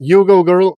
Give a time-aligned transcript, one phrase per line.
[0.00, 0.79] You go, girl.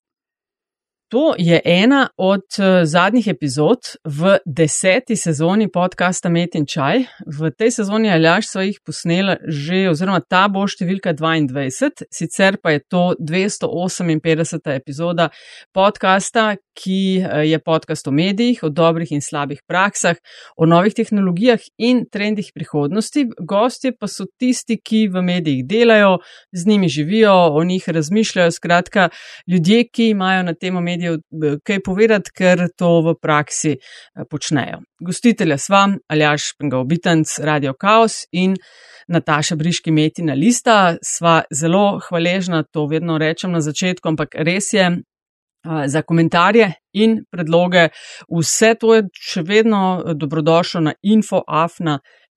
[1.10, 7.02] To je ena od uh, zadnjih epizod v deseti sezoni podcasta Met in Čaj.
[7.26, 12.77] V tej sezoni Aljaš so jih posnela že, oziroma ta bo številka 22, sicer pa
[12.77, 14.71] je to 258.
[14.71, 15.33] epizoda
[15.74, 20.14] podcasta, ki uh, je podcast o medijih, o dobrih in slabih praksah,
[20.56, 23.27] o novih tehnologijah in trendih prihodnosti.
[23.42, 26.20] Gostje pa so tisti, ki v medijih delajo,
[26.54, 29.11] z njimi živijo, o njih razmišljajo, skratka,
[29.50, 34.80] ljudje, ki imajo na temo medijev medijev kaj povedati, ker to v praksi eh, počnejo.
[35.00, 38.56] Gostitelja sva Aljaš Pengaobitenc, Radio Chaos in
[39.08, 40.96] Nataša Briški Metina Lista.
[41.02, 45.02] Sva zelo hvaležna, to vedno rečem na začetku, ampak res je.
[45.60, 47.88] Eh, za komentarje in predloge.
[48.32, 50.94] Vse to je še vedno eh, dobrodošlo na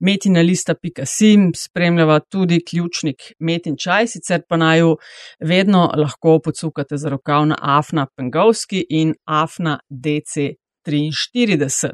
[0.00, 4.96] metinalista.sim, spremljava tudi ključnik Metin čaj, sicer pa naj jo
[5.40, 11.90] vedno lahko podsukate za rokav na Afna Pengovski in Afna DC43.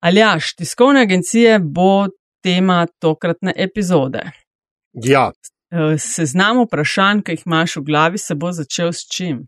[0.00, 2.06] Aljaš, tiskovne agencije bo
[2.42, 4.30] tema tokratne epizode.
[4.92, 5.30] Ja.
[5.70, 9.46] Eh, seznam vprašanj, ki jih imaš v glavi, se bo začel s čim?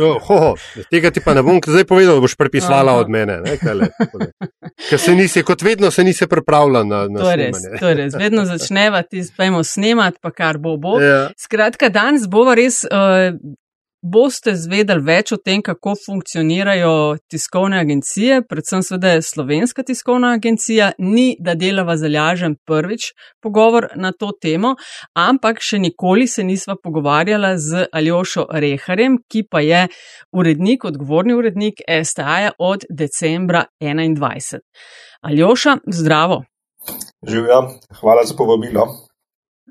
[0.00, 0.54] Oh, ho, ho,
[0.90, 3.40] tega ti pa ne bom zdaj povedal, da boš prepisala od mene.
[3.44, 3.56] Ne,
[4.88, 7.32] Ker se nisi, kot vedno, se nisi pripravljala na, na to.
[7.36, 8.14] Res, to je res.
[8.18, 10.98] Vedno začneva ti, spajmo snemati, pa kar bo bo.
[11.00, 11.30] Ja.
[11.38, 13.34] Skratka, danes bova res uh,
[14.02, 16.92] boste zvedeli več o tem, kako funkcionirajo
[17.30, 20.92] tiskovne agencije, predvsem seveda slovenska tiskovna agencija.
[20.98, 23.10] Ni, da delava zalažem prvič
[23.42, 24.74] pogovor na to temo,
[25.16, 29.86] ampak še nikoli se nisva pogovarjala z Aljošo Reharjem, ki pa je
[30.32, 34.60] urednik, odgovorni urednik STA od decembra 2021.
[35.20, 36.44] Aljoša, zdravo.
[37.28, 37.60] Živja,
[38.00, 38.86] hvala za povabilo.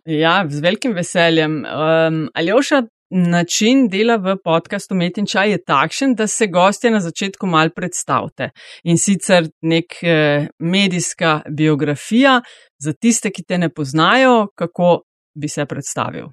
[0.05, 1.63] Ja, z velikim veseljem.
[1.65, 7.47] Um, Aljoša, način dela v podkastu Metin Čaj je takšen, da se gostje na začetku
[7.47, 8.49] mal predstavite.
[8.83, 12.41] In sicer nek eh, medijska biografija
[12.79, 15.01] za tiste, ki te ne poznajo, kako
[15.35, 16.25] bi se predstavil.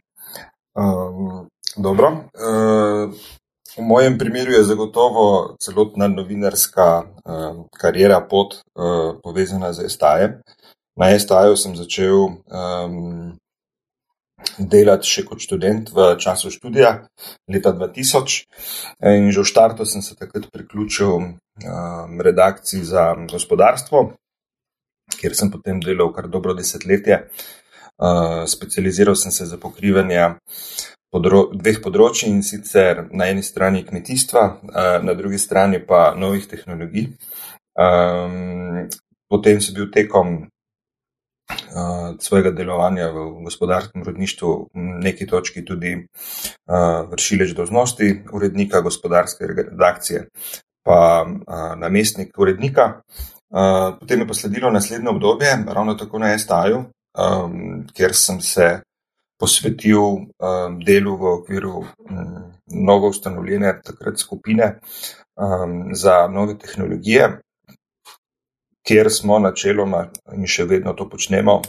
[0.76, 2.08] Um, dobro.
[2.08, 3.14] Uh,
[3.76, 10.40] v mojem primeru je zagotovo celotna novinarska uh, karijera pot uh, povezana z STAjem.
[10.96, 13.36] Na STAju sem začel um,
[14.58, 16.92] delati še kot študent v času študija
[17.52, 18.44] leta 2000
[19.16, 24.12] in že v štartu sem se takrat priključil um, redakciji za gospodarstvo,
[25.16, 27.26] kjer sem potem delal kar dobro desetletje.
[27.96, 30.36] Uh, specializiral sem se za pokrivanje
[31.08, 36.44] podro dveh področji in sicer na eni strani kmetijstva, uh, na drugi strani pa novih
[36.44, 37.08] tehnologij.
[37.76, 38.84] Um,
[39.32, 40.44] potem sem bil tekom
[42.20, 50.28] svojega delovanja v gospodarskem uredništvu v neki točki tudi uh, vršileč doznosti urednika gospodarske redakcije,
[50.84, 53.00] pa uh, namestnik urednika.
[53.50, 58.80] Uh, potem je posledilo naslednje obdobje, ravno tako na STA-ju, um, kjer sem se
[59.38, 61.86] posvetil um, delu v okviru um,
[62.66, 64.78] novo ustanovljene takrat skupine
[65.36, 67.40] um, za nove tehnologije,
[68.86, 71.60] kjer smo načeloma in še vedno to počnemo,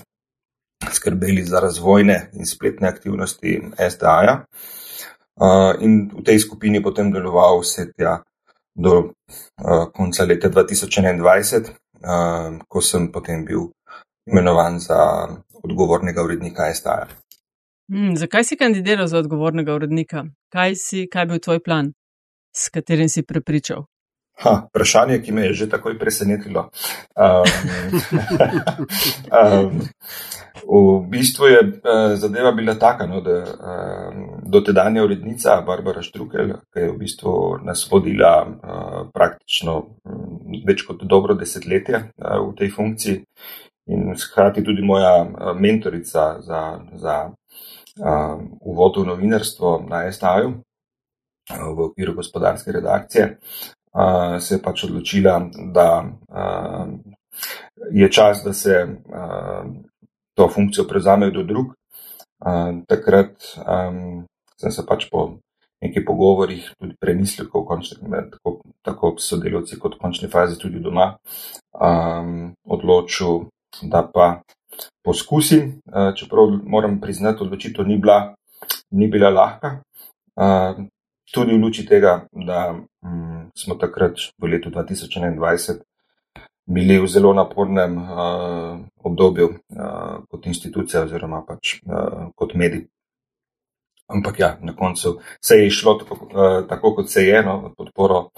[0.93, 3.57] skrbeli za razvojne in spletne aktivnosti
[3.89, 4.35] SDA-ja.
[5.81, 8.19] In v tej skupini potem deloval vse tja
[8.77, 9.11] do
[9.93, 11.73] konca leta 2021,
[12.67, 13.69] ko sem potem bil
[14.29, 14.99] imenovan za
[15.63, 17.09] odgovornega urednika SDA-ja.
[17.87, 20.25] Hmm, zakaj si kandidiral za odgovornega urednika?
[20.53, 21.93] Kaj, si, kaj bil tvoj plan,
[22.51, 23.87] s katerim si prepričal?
[24.37, 26.69] Ha, vprašanje, ki me je že takoj presenetilo.
[27.17, 28.01] Um,
[29.41, 29.79] um,
[30.67, 36.85] v bistvu je uh, zadeva bila taka, no, da um, dotedanja urednica Barbara Štrukel, ki
[36.85, 37.33] je v bistvu
[37.65, 43.23] nas vodila uh, praktično um, več kot dobro desetletje uh, v tej funkciji
[43.87, 46.61] in hkrati tudi moja uh, mentorica za,
[46.93, 50.53] za uh, uvod v novinarstvo na STA-ju
[51.47, 53.37] v okviru gospodarske redakcije
[53.97, 55.39] uh, se je pač odločila,
[55.73, 56.93] da uh,
[57.91, 59.65] je čas, da se uh,
[60.37, 61.73] to funkcijo prevzame do drug.
[62.37, 64.25] Uh, takrat um,
[64.61, 65.39] sem se pač po
[65.81, 67.49] nekaj pogovorih tudi premislil,
[68.31, 71.17] tako, tako sodelovci kot v končni fazi tudi doma,
[71.73, 73.49] um, odločil,
[73.81, 74.41] da pa
[75.05, 78.33] poskusim, uh, čeprav moram priznati, odločitev ni bila,
[78.91, 79.81] ni bila lahka.
[80.37, 80.85] Uh,
[81.33, 85.81] tudi v luči tega, da um, smo takrat v letu 2021
[86.67, 92.87] bili v zelo napornem uh, obdobju uh, kot institucija oziroma pač uh, kot medij.
[94.07, 98.29] Ampak ja, na koncu se je šlo tako, uh, tako kot se je, no, podporo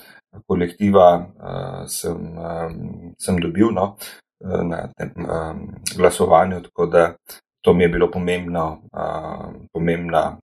[0.48, 3.96] kolektiva uh, sem, um, sem dobil no,
[4.40, 5.66] na tem um,
[5.98, 7.14] glasovanju, tako da
[7.62, 10.38] to mi je bilo pomembno, uh, pomembna,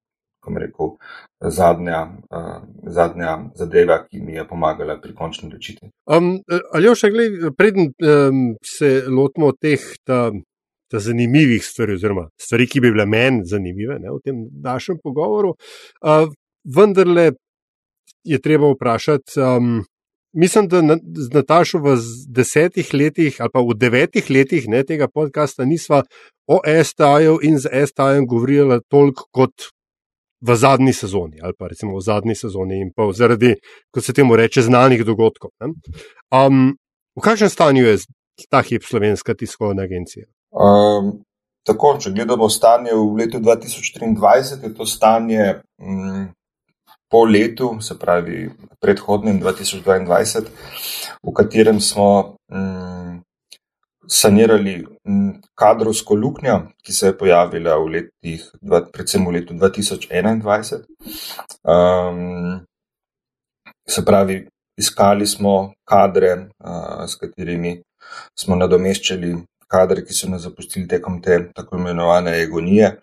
[0.46, 0.90] kako rekel,
[1.40, 2.00] zadnja,
[2.30, 5.90] uh, zadnja zadeva, ki mi je pomagala pri končni odločitvi.
[6.06, 6.38] Um,
[6.72, 9.80] ali još, gledaj, preden um, se lotimo teh.
[10.04, 10.30] Ta
[10.90, 15.56] ta zanimivih stvari, oziroma stvari, ki bi bile meni zanimive ne, v tem našem pogovoru.
[15.98, 16.30] Uh,
[16.76, 17.32] vendarle
[18.24, 19.40] je treba vprašati.
[19.40, 19.84] Um,
[20.32, 20.82] mislim, da
[21.14, 21.96] z Natašo v
[22.28, 26.02] desetih letih ali pa v devetih letih ne, tega podcasta nisva
[26.46, 29.72] o STA-ju in z STA-jem govorila toliko kot.
[30.40, 33.54] V zadnji sezoni, ali pa recimo v zadnji sezoni, in pa zaradi,
[33.90, 35.50] kot se temu reče, znanih dogodkov.
[36.28, 36.76] Um,
[37.16, 37.96] v kakšnem stanju je
[38.50, 40.26] ta hip slovenska tiskovna agencija?
[40.52, 41.24] Um,
[41.64, 46.28] tako, če gledamo stanje v letu 2023, je to stanje um,
[47.08, 48.50] po letu, se pravi
[48.80, 50.44] predhodnem 2022,
[51.22, 53.22] v katerem smo um,
[54.08, 58.44] sanirali um, kadrovsko luknjo, ki se je pojavila v letih,
[58.92, 60.84] predvsem v letu 2021.
[61.64, 62.60] Um,
[63.88, 64.46] se pravi,
[64.78, 67.80] iskali smo kadre, uh, s katerimi
[68.38, 69.34] smo nadomeščali
[69.68, 72.96] kadre, ki so nas zapustili tekom te tako imenovane agonije.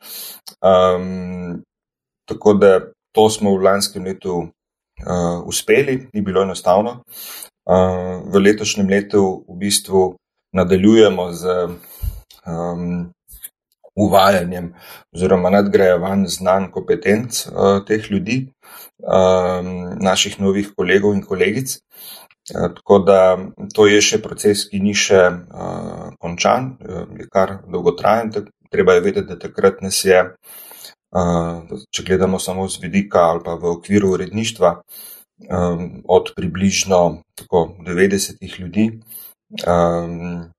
[0.64, 1.64] Um,
[2.30, 2.80] tako da
[3.14, 7.02] to smo v lanskem letu uh, uspeli, ni bilo enostavno.
[7.64, 10.14] Uh, v letošnjem letu v bistvu
[10.54, 11.68] nadaljujemo z
[12.46, 13.14] um,
[13.96, 14.74] uvajanjem
[15.16, 18.48] oziroma nadgrajevanjem znanj kompetenc uh, teh ljudi,
[18.98, 21.78] um, naših novih kolegov in kolegic.
[22.50, 23.38] Eh, tako da
[23.74, 28.34] to je še proces, ki ni še uh, končan, eh, je kar dolgotrajen.
[28.74, 30.20] Treba je vedeti, da takrat nas je,
[31.16, 34.74] uh, če gledamo samo z vidika ali pa v okviru uredništva,
[35.48, 37.00] um, od približno
[37.40, 38.90] tako, 90 ljudi,
[39.68, 40.50] um,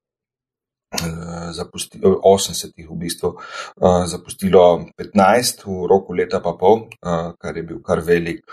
[1.51, 7.63] zapustilo, 80 v bistvu, uh, zapustilo 15 v roku leta pa pol, uh, kar je
[7.67, 8.47] bil kar velik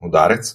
[0.00, 0.54] udarec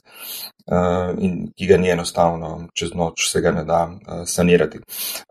[0.72, 4.80] uh, in ki ga ni enostavno čez noč, se ga ne da uh, sanirati.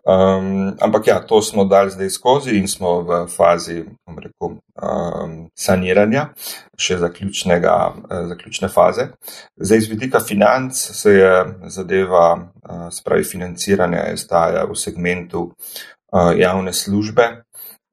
[0.04, 3.82] Um, ampak ja, to smo dali zdaj skozi in smo v fazi,
[4.16, 6.28] rekel, um, saniranja,
[6.78, 9.10] še zaključnega, uh, zaključne faze.
[9.56, 11.34] Zdaj, z vidika financ se je
[11.72, 17.46] zadeva, uh, spravi financiranja, staja v segmentu uh, javne službe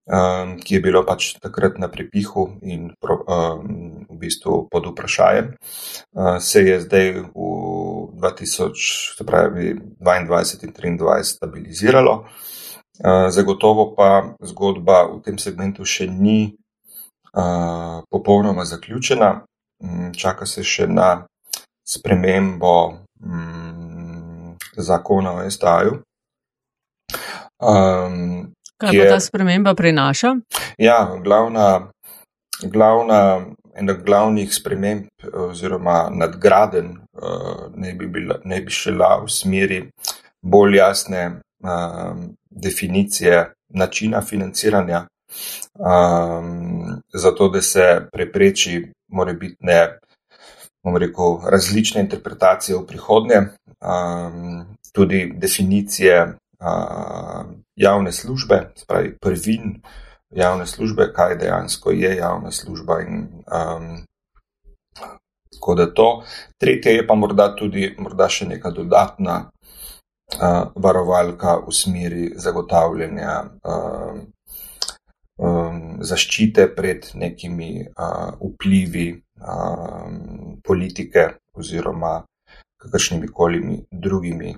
[0.05, 5.53] um, ki je bilo pač takrat na prepihu in pro, um, v bistvu pod vprašanjem,
[5.53, 7.39] uh, se je zdaj v
[8.19, 12.25] 2022 in 2023 stabiliziralo.
[13.03, 16.53] Uh, zagotovo pa zgodba v tem segmentu še ni
[17.33, 19.45] uh, popolnoma zaključena.
[19.83, 21.25] Um, čaka se še na
[21.83, 26.03] spremembo um, zakona o STA-ju.
[27.63, 28.53] Um,
[28.83, 30.35] Kaj pa ta sprememba prinaša?
[30.77, 31.87] Ja, glavna,
[32.63, 33.45] glavna,
[33.75, 39.79] ena glavnih sprememb oziroma nadgraden uh, ne, bi bila, ne bi šla v smeri
[40.41, 41.23] bolj jasne
[41.63, 42.17] uh,
[42.49, 45.05] definicije načina financiranja,
[45.79, 49.97] um, zato da se prepreči morebitne,
[50.83, 53.39] bom rekel, različne interpretacije v prihodnje,
[53.81, 56.33] um, tudi definicije
[57.75, 59.81] javne službe, spravi prvin
[60.29, 63.01] javne službe, kaj dejansko je javna služba.
[63.01, 64.05] In, um,
[65.53, 66.23] tako da to.
[66.57, 74.17] Tretje je pa morda tudi morda še neka dodatna uh, varovalka v smeri zagotavljanja uh,
[75.37, 82.23] um, zaščite pred nekimi uh, vplivi um, politike oziroma
[82.83, 84.55] kakršnimi koli drugimi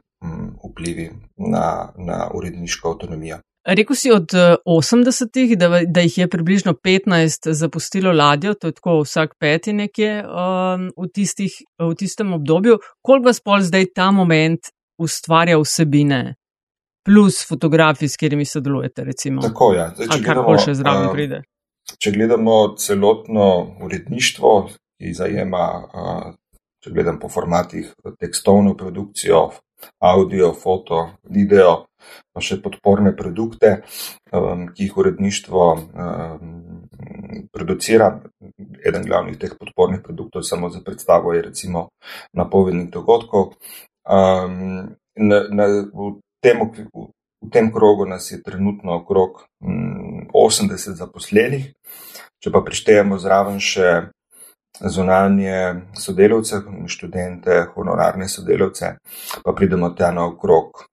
[0.72, 3.40] vplivi na, na uredniško avtonomijo.
[3.66, 4.30] Rekl si od
[4.66, 9.74] 80-ih, eh, da, da jih je približno 15 zapustilo ladjo, to je tako vsak peti
[9.74, 12.78] nekje um, v, tistih, v tistem obdobju.
[13.02, 14.70] Koliko vas pol zdaj ta moment
[15.02, 16.36] ustvarja vsebine,
[17.06, 19.04] plus fotografij, s katerimi sodelujete?
[19.04, 19.42] Recimo.
[19.42, 19.80] Tako je.
[19.80, 20.22] Ja.
[20.26, 21.42] Kar koli še zraven uh, pride.
[21.98, 23.50] Če gledamo celotno
[23.82, 24.54] uredništvo,
[25.02, 26.34] ki zajema, uh,
[26.86, 27.88] če gledam po formatih,
[28.22, 29.48] tekstovno produkcijo,
[30.06, 31.00] audio, foto,
[31.34, 31.88] video,
[32.30, 33.80] pa še podporne produkte,
[34.30, 36.54] um, ki jih uredništvo um,
[37.50, 38.12] producira.
[38.86, 41.88] Eden glavnih teh podpornih produktov, samo za predstavo, je recimo
[42.38, 43.56] napovednik dogodkov.
[44.06, 46.12] Um, na, na, v,
[46.46, 47.10] tem, v,
[47.42, 51.72] v tem krogu nas je trenutno okrog 80 mm, zaposlenih.
[52.38, 54.12] Če pa prištejemo zraven še
[54.80, 56.56] zunanje sodelavce,
[56.88, 58.86] študente, honorarne sodelavce,
[59.44, 60.86] pa pridemo tja na okrog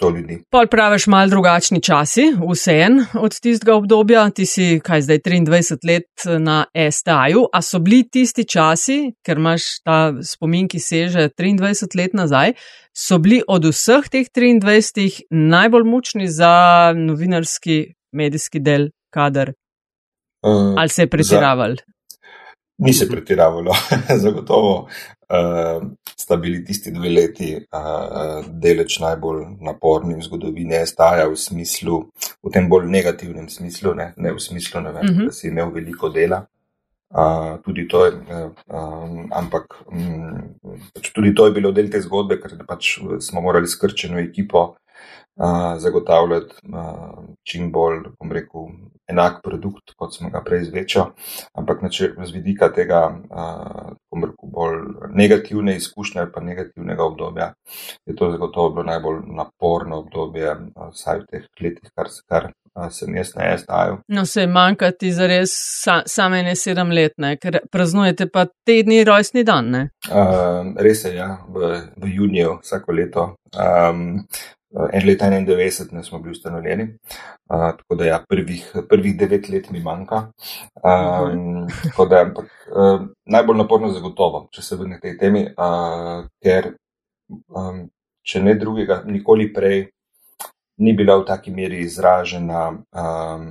[0.00, 0.38] 100 ljudi.
[0.50, 6.26] Pol praviš mal drugačni časi, vseen od tistega obdobja, ti si kaj zdaj 23 let
[6.38, 12.14] na STA-ju, a so bili tisti časi, ker imaš ta spomin, ki seže 23 let
[12.14, 12.54] nazaj,
[12.96, 19.52] so bili od vseh teh 23 najbolj mučni za novinarski medijski del kader?
[20.42, 21.74] Uh, Ali se je pretiraval?
[21.76, 21.99] Za...
[22.80, 23.74] Ni se pretiravalo,
[24.24, 24.88] zagotovo
[25.28, 25.82] uh,
[26.16, 31.98] sta bili tisti dve leti uh, deleč najbolj naporni v zgodovini STA-ja v smislu,
[32.42, 35.20] v tem bolj negativnem smislu, ne, ne v smislu, ne vem, uh mhm.
[35.20, 35.26] -huh.
[35.26, 36.46] da si imel veliko dela.
[37.10, 40.54] Uh, tudi to je, uh, um, ampak um,
[40.94, 44.76] pač tudi to je bilo del te zgodbe, ker pač smo morali skrčeno ekipo
[45.78, 46.54] zagotavljati
[47.48, 48.68] čim bolj, bom rekel,
[49.10, 51.10] enak produkt, kot smo ga prej zvečali.
[51.58, 53.02] Ampak če z vidika tega,
[54.10, 54.78] bom rekel, bolj
[55.16, 57.52] negativne izkušnje ali pa negativnega obdobja,
[58.06, 60.56] je to zagotovo bilo najbolj naporno obdobje,
[60.94, 62.50] vsaj v teh letih, kar se kar.
[62.94, 63.96] Sem jaz na SDA-ju.
[64.14, 67.32] No, se manjka ti za res sa, same ne sedem let, ne?
[67.36, 69.74] ker praznujete pa tedni rojstni dan.
[70.06, 73.26] Uh, res je, ja, v, v juniju vsako leto.
[73.58, 74.22] Um,
[74.70, 79.70] En let 91 ne smo bili ustanovljeni, uh, tako da ja, prvih, prvih devet let
[79.70, 80.16] mi manjka.
[80.74, 81.66] Um,
[82.10, 86.70] da, ampak, uh, najbolj naporno zagotovo, če se vrnem k tej temi, uh, ker
[87.48, 87.88] um,
[88.22, 89.88] če ne drugega, nikoli prej
[90.80, 93.48] ni bila v taki meri izražena, um,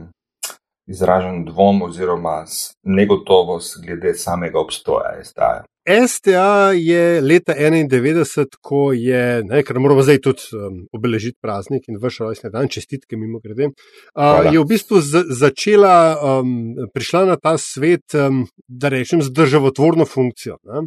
[0.89, 2.45] izražen dvom oziroma
[2.83, 5.51] negotovost glede samega obstoja STA.
[5.89, 11.97] STA je leta 91, ko je, ne, ker moramo zdaj tudi um, obeležiti praznik in
[12.01, 15.95] vaš rojstni dan, čestitke mimo grede, uh, je v bistvu z, začela,
[16.41, 20.59] um, prišla na ta svet, um, da rečem, z državotvorno funkcijo.
[20.69, 20.85] Ne.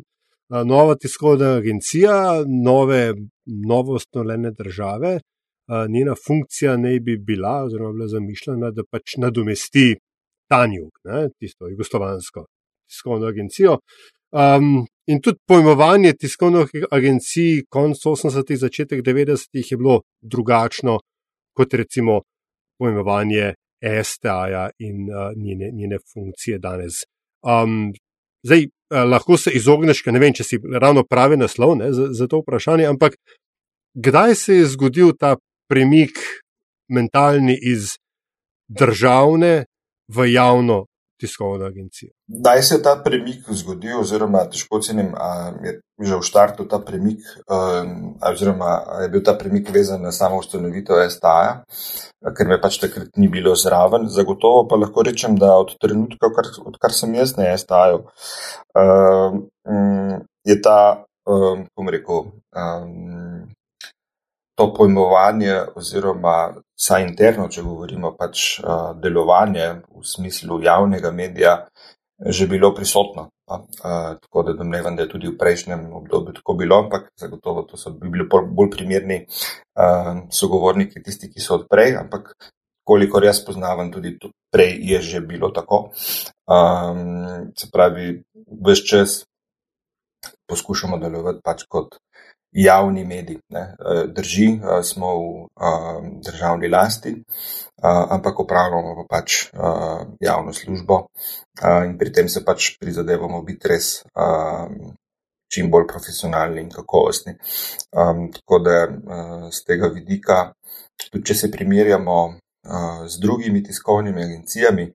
[0.69, 3.15] Nova tiskovna agencija, nove,
[3.69, 5.19] novo ustanovljene države,
[5.89, 9.95] njena funkcija naj bi bila, oziroma bila zamišljena, da pač nadomesti
[10.53, 10.99] Tanjuk,
[11.41, 12.45] tisto jugoslovansko
[12.91, 13.79] tiskovno agencijo.
[14.33, 20.99] Um, in tudi pojmovanje tiskovnih agencij konec 80-ih, začetek 90-ih je bilo drugačno
[21.57, 22.21] kot recimo
[22.79, 27.03] pojmovanje STA-ja in uh, njene, njene funkcije danes.
[27.43, 27.93] Um,
[28.43, 32.29] zdaj, uh, lahko se izogneš, ne vem, če si ravno pravi naslov ne, za, za
[32.31, 33.19] to vprašanje, ampak
[33.95, 35.37] kdaj se je zgodil ta
[35.69, 36.19] premik
[36.89, 37.97] mentalni iz
[38.69, 39.65] državne
[40.09, 40.87] v javno
[41.23, 42.11] tiskovno agencijo.
[42.41, 46.81] Kdaj se je ta premik zgodil, oziroma težko ocenim, ali je že v štartu ta
[46.83, 48.73] premik, um, oziroma
[49.05, 51.63] je bil ta premik vezan na samo ustanovitev STA,
[52.37, 54.09] ker me pač takrat ni bilo zraven.
[54.11, 57.85] Zagotovo pa lahko rečem, da od trenutka, odkar, odkar sem jaz na STA,
[58.75, 59.47] um,
[60.43, 63.47] je ta, um, bom rekel, um,
[64.55, 66.37] to pojmovanje, oziroma
[66.77, 71.57] vsaj interno, če govorimo pač uh, delovanje v smislu javnega medija,
[72.23, 73.31] že bilo prisotno.
[73.53, 77.77] Uh, tako da domnevam, da je tudi v prejšnjem obdobju tako bilo, ampak zagotovo to
[77.77, 82.33] so bi bili bolj primerni uh, sogovorniki, tisti, ki so odprej, ampak
[82.85, 84.17] kolikor jaz poznavam, tudi
[84.53, 85.91] prej je že bilo tako.
[86.47, 88.23] Um, se pravi,
[88.67, 89.25] vse čas
[90.49, 91.99] poskušamo delovati pač kot
[92.53, 93.39] javni medij.
[93.49, 93.61] Ne.
[93.61, 97.15] E, drži, e, smo v a, državni lasti,
[97.83, 99.49] ampak upravljamo pa pač
[100.21, 101.07] javno službo
[101.85, 103.89] in pri tem se pač prizadevamo biti res
[105.53, 107.35] čim bolj profesionalni in kakovostni.
[108.37, 108.77] Tako da
[109.51, 110.53] z tega vidika,
[111.11, 112.19] tudi če se primerjamo
[113.09, 114.87] z drugimi tiskovnimi agencijami,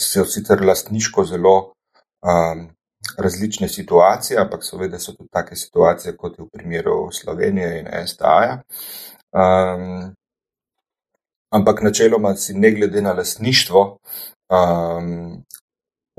[0.00, 1.56] se sicer lastniško zelo
[3.18, 8.62] različne situacije, ampak seveda so tudi take situacije, kot je v primeru Slovenije in STA-ja.
[9.32, 10.14] Um,
[11.50, 13.98] ampak načeloma si ne glede na lasništvo,
[14.52, 15.44] um,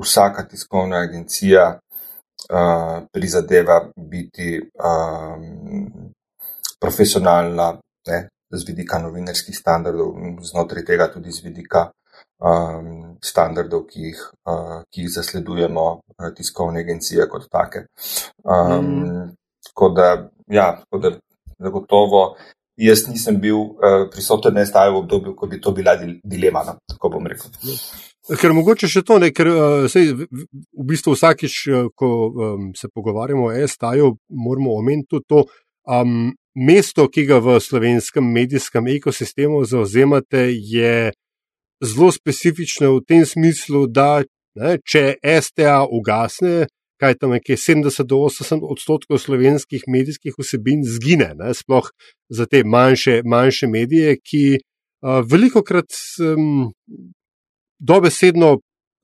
[0.01, 6.13] vsaka tiskovna agencija uh, prizadeva biti um,
[6.79, 11.91] profesionalna, ne, z vidika novinarskih standardov, znotraj tega tudi z vidika
[12.43, 15.85] um, standardov, ki jih, uh, ki jih zasledujemo,
[16.19, 17.85] uh, tiskovne agencije kot take.
[18.43, 19.29] Um, mm.
[19.69, 20.09] Tako da,
[20.51, 21.15] ja, tako da
[21.59, 22.25] zagotovo.
[22.77, 26.79] Jaz nisem bil uh, prisoten na STA-ju v obdobju, ko bi to bila dilema, no,
[26.89, 27.51] tako bom rekel.
[28.39, 32.89] Ker mogoče še to, ne, ker uh, sej, v bistvu vsakiš, uh, ko um, se
[32.89, 35.43] pogovarjamo o STA-ju, moramo omeniti tudi to,
[35.85, 41.13] um, mesto, ki ga v slovenskem medijskem ekosistemu zauzemate, je
[41.83, 44.23] zelo specifično v tem smislu, da
[44.59, 46.67] ne, če STA ugasne,
[47.01, 51.89] kaj tam nekje 70 do 80 odstotkov slovenskih medijskih vsebin zgine, ne, sploh
[52.29, 55.89] za te manjše, manjše medije, ki uh, veliko krat
[56.21, 56.69] um,
[57.79, 58.57] dobesedno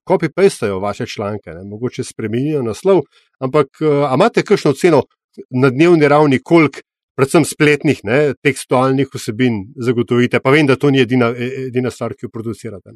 [0.10, 3.04] copy-pastajo vaše članke, ne, mogoče spremenijo naslov,
[3.40, 5.04] ampak uh, imate kakšno ceno
[5.50, 6.80] na dnevni ravni, koliko
[7.20, 12.16] predvsem spletnih, ne, tekstualnih vsebin zagotovite, pa vem, da to ni edina, e, edina stvar,
[12.16, 12.96] ki jo producirate.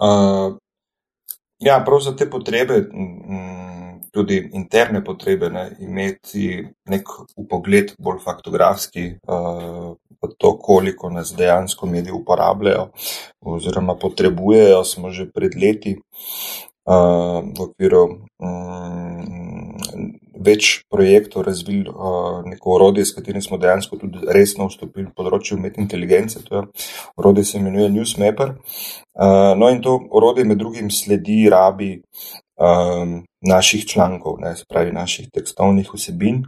[0.00, 0.58] Uh,
[1.64, 2.82] ja, prav za te potrebe,
[4.12, 6.52] tudi interne potrebe, ne, imeti
[6.92, 9.92] nek upogled bolj faktografski uh,
[10.38, 12.90] to, koliko nas dejansko mediji uporabljajo
[13.40, 15.96] oziroma potrebujejo, smo že pred leti
[16.90, 18.02] v okviru
[18.42, 19.76] um,
[20.40, 21.92] več projektov razvili
[22.48, 26.40] neko orodje, s katerim smo dejansko tudi resno vstopili v področje umetne inteligence.
[26.48, 26.62] To je
[27.20, 28.56] orodje, se imenuje Newsmapper.
[29.14, 31.98] Uh, no, in to orodje med drugim sledi rabi
[33.40, 36.42] naših člankov, ne, spravi naših tekstovnih vsebin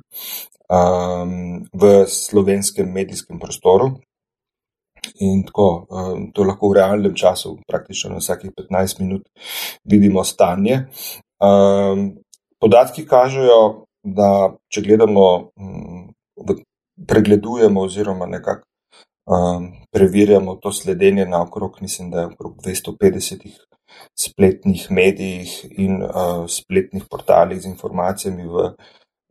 [1.73, 3.95] v slovenskem medijskem prostoru.
[5.21, 9.29] In tako, um, to lahko v realnem času, praktično na vsakih 15 minut,
[9.85, 10.87] vidimo stanje.
[11.43, 12.13] Um,
[12.63, 15.25] Podatki kažejo, da če gledamo,
[16.39, 16.63] da mm,
[17.09, 18.67] pregledujemo oziroma nekako
[19.27, 23.49] um, preverjamo to sledenje na okrog, mislim, da je okrog 250
[24.19, 28.55] spletnih medijih in uh, spletnih portalih z informacijami v,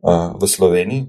[0.02, 1.06] uh, v Sloveniji,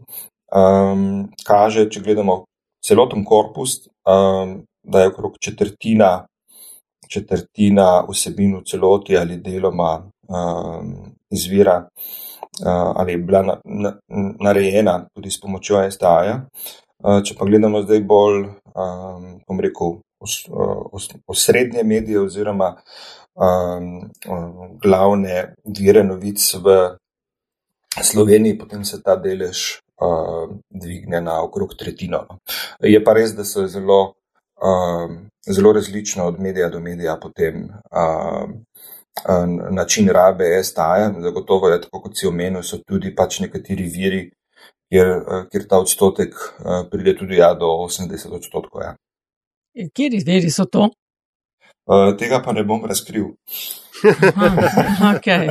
[0.56, 2.44] um, kaže, če gledamo
[2.86, 6.26] celoten korpus, um, da je okrog četrtina,
[7.10, 10.96] četrtina vsebin v celoti ali deloma um,
[11.32, 11.78] izvira
[12.62, 13.94] uh, ali je bila na, na,
[14.40, 16.42] narejena tudi s pomočjo STA-ja.
[17.04, 20.44] Uh, če pa gledamo zdaj bolj, um, bom rekel, os,
[20.92, 22.76] os, osrednje medije oziroma
[23.36, 24.12] um,
[24.84, 26.78] glavne vire novic v
[28.02, 32.26] Sloveniji, potem se ta delež uh, dvigne na okrog tretjino.
[32.30, 32.40] No.
[32.80, 34.00] Je pa res, da so zelo,
[34.62, 35.16] uh,
[35.48, 37.70] zelo različno od medija do medija potem.
[37.92, 38.50] Uh,
[39.72, 41.12] način rabe STA-ja.
[41.22, 44.22] Zagotovo je tako, kot si omenil, so tudi pač nekateri viri,
[44.90, 45.12] kjer,
[45.52, 46.34] kjer ta odstotek
[46.92, 48.82] pride tudi ja, do 80 odstotkov.
[48.82, 48.96] Ja.
[49.94, 50.90] Kjeri veri so to?
[52.20, 53.34] Tega pa ne bom razkril.
[55.16, 55.48] Okay,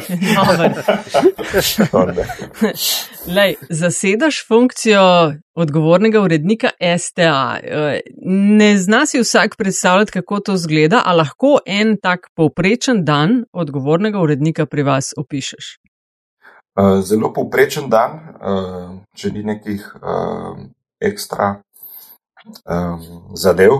[3.27, 7.59] Lej, zasedaš funkcijo odgovornega urednika STA.
[8.59, 14.21] Ne zna si vsak predstavljati, kako to zgleda, a lahko en tak povprečen dan odgovornega
[14.21, 15.79] urednika pri vas opišeš?
[17.03, 18.21] Zelo povprečen dan,
[19.17, 19.87] če ni nekih
[21.01, 21.55] ekstra
[23.35, 23.73] zadev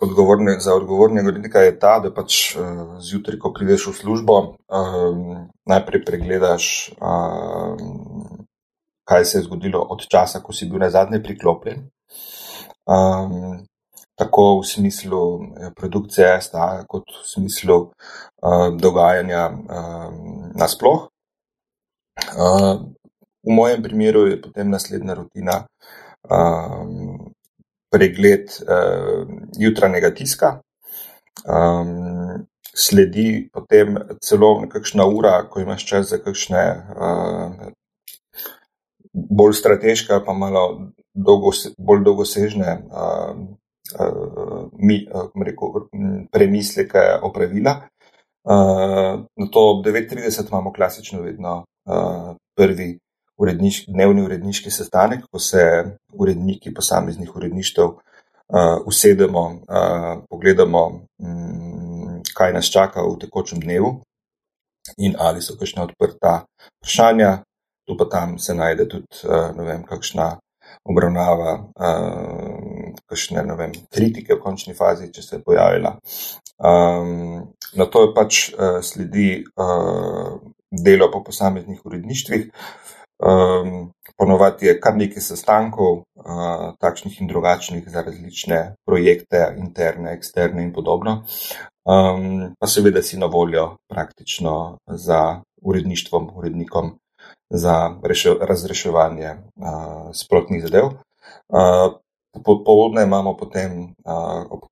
[0.00, 5.48] odgovorne, za odgovornega urednika je ta, da pač uh, zjutraj, ko prideš v službo, um,
[5.68, 6.66] najprej pregledaš,
[7.00, 8.44] um,
[9.08, 11.88] kaj se je zgodilo od časa, ko si bil na zadnje priklopljen.
[12.86, 13.64] Um,
[14.16, 21.08] tako v smislu eh, produkcije STA, kot v smislu uh, dogajanja um, nasploh.
[22.32, 22.80] Uh,
[23.44, 25.66] v mojem primeru je potem naslednja rutina
[26.30, 27.35] um,
[27.96, 29.24] pregled uh,
[29.58, 30.52] jutranjega tiska.
[31.48, 32.44] Um,
[32.76, 37.68] sledi potem celo nekakšna ura, ko imaš čas za kakšne uh,
[39.12, 43.38] bolj strateške, pa malo dolgo, bolj dolgosežne uh,
[43.96, 47.78] uh, mi, uh, premisleke opravila.
[48.46, 52.98] Uh, na to ob 9:30 imamo klasično vedno uh, prvi
[53.38, 55.62] uredniški, dnevni uredniški sestanek, ko se
[56.12, 60.84] uredniki posameznih uredništev uh, usedemo, uh, pogledamo,
[61.18, 63.98] um, kaj nas čaka v tekočem dnevu
[65.02, 66.44] in ali so kakšna odprta
[66.80, 67.42] vprašanja.
[67.86, 70.32] Tu pa tam se najde tudi, uh, ne vem, kakšna
[70.84, 75.96] obravnava, uh, kakšne, ne vem, kritike v končni fazi, če se je pojavila.
[76.56, 82.48] Um, na to je pač uh, sledi uh, delo po posameznih uredništvih.
[83.16, 90.62] Um, ponovadi je kar nekaj sestankov, uh, takšnih in drugačnih, za različne projekte, interne, eksterne
[90.62, 91.22] in podobno.
[91.88, 96.98] Um, pa seveda si na voljo praktično za uredništvom, urednikom,
[97.50, 100.84] za reše, razreševanje uh, sprotnih zadev.
[101.48, 102.00] Uh,
[102.44, 104.68] Popoldne imamo potem uh, ob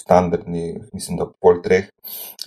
[0.00, 1.88] standardni, mislim, da pol treh,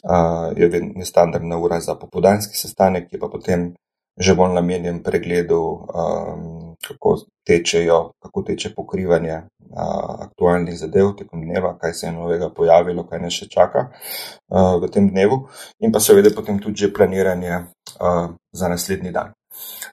[0.03, 3.73] uh, je, je standardna ura za popodanski sestanek, ki pa potem
[4.17, 11.77] že bolj namenjen pregledu um, kako, tečejo, kako teče pokrivanje uh, aktualnih zadev tekom dneva,
[11.79, 15.45] kaj se je novega pojavilo, kaj nas še čaka uh, v tem dnevu,
[15.79, 17.55] in pa seveda potem tudi že planiranje
[17.99, 19.33] uh, za naslednji dan.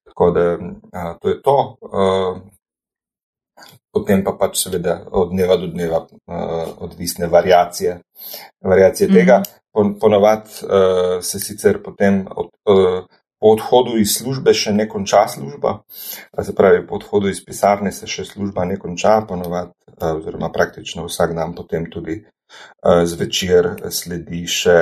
[0.05, 1.59] Tako da uh, to je to.
[1.81, 2.47] Uh,
[3.89, 7.99] Potem pa pač seveda od dneva do dneva uh, odvisne variacije,
[8.63, 9.19] variacije mm -hmm.
[9.19, 9.43] tega.
[9.73, 13.05] Ponovadi uh, se sicer potem od, uh,
[13.41, 15.79] po odhodu iz službe še ne konča služba,
[16.43, 21.07] se pravi, po odhodu iz pisarne se še služba ne konča, ponovadi, uh, oziroma praktično
[21.07, 24.79] vsak dan potem tudi uh, zvečer sledi še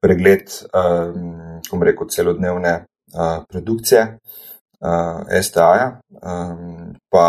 [0.00, 2.84] pregled, um, kom reko, celodnevne
[3.48, 4.18] produkcije
[5.42, 6.00] STA-ja,
[7.10, 7.24] pa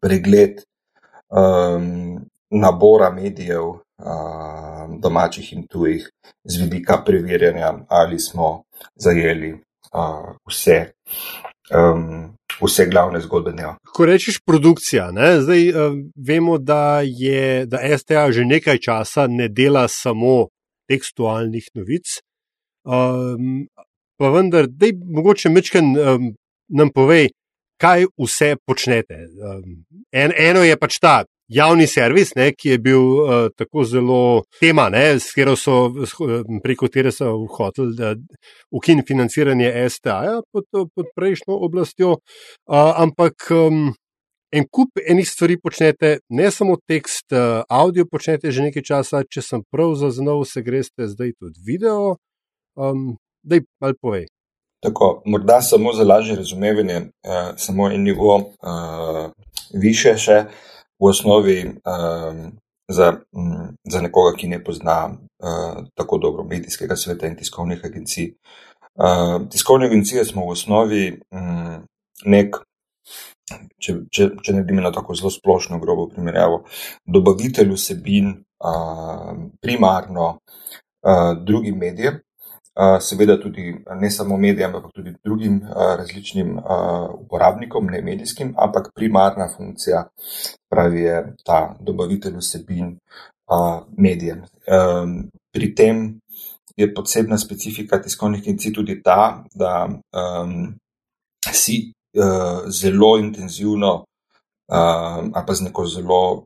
[0.00, 0.62] pregled
[2.50, 3.74] nabora medijev
[4.98, 6.08] domačih in tujih,
[6.44, 8.62] z vidika preverjanja, ali smo
[8.96, 9.52] zajeli
[9.92, 10.78] uh, vse,
[11.74, 13.76] um, vse glavne zgodbe dneva.
[13.94, 15.40] Ko rečeš produkcija, ne?
[15.40, 20.48] zdaj uh, vemo, da je da STA že nekaj časa ne dela samo
[20.88, 22.20] tekstualnih novic.
[22.88, 23.66] Um,
[24.18, 26.30] pa vendar, da je mogoče mečken um,
[26.68, 27.28] nam povej,
[27.78, 29.26] kaj vse počnete.
[29.38, 34.20] Um, en, eno je pač ta javni servis, ne, ki je bil uh, tako zelo
[34.60, 35.76] tema, ne, so,
[36.62, 38.16] preko katere so hoteli
[38.70, 43.50] ukiniti financiranje STA pod, pod prejšnjo oblastjo, uh, ampak.
[43.50, 43.88] Um,
[44.48, 49.42] En kup enih stvari počnete, ne samo tekst, uh, avdio počnete že nekaj časa, če
[49.44, 52.14] sem prav zaznal, se greste zdaj tudi video.
[52.72, 54.24] Um, daj, malo povej.
[54.80, 56.96] Tako, morda samo za lažje razumevanje,
[57.28, 59.28] uh, samo en nivo uh,
[59.76, 60.38] više še.
[60.48, 62.58] Uh, v osnovi um,
[62.88, 68.32] za, um, za nekoga, ki ne pozna uh, tako dobro medijskega sveta in tiskovnih agencij.
[68.94, 71.84] Uh, tiskovne agencije smo v osnovi um,
[72.24, 72.56] nek,
[73.78, 76.64] če, če, če ne dimeno tako zelo splošno, grobo primerjavo,
[77.06, 82.18] dobavitelj vsebin uh, primarno uh, drugim medijem
[83.00, 85.60] seveda tudi ne samo medijem, ampak tudi drugim
[85.98, 86.58] različnim
[87.18, 90.04] uporabnikom, ne medijskim, ampak primarna funkcija
[90.70, 92.98] pravi je ta dobavitelj vsebin
[93.96, 94.42] medijem.
[95.52, 96.20] Pri tem
[96.76, 99.88] je posebna specifika tiskovnih agencij tudi ta, da
[101.52, 101.92] si
[102.68, 104.04] zelo intenzivno
[104.68, 106.44] ali pa z neko zelo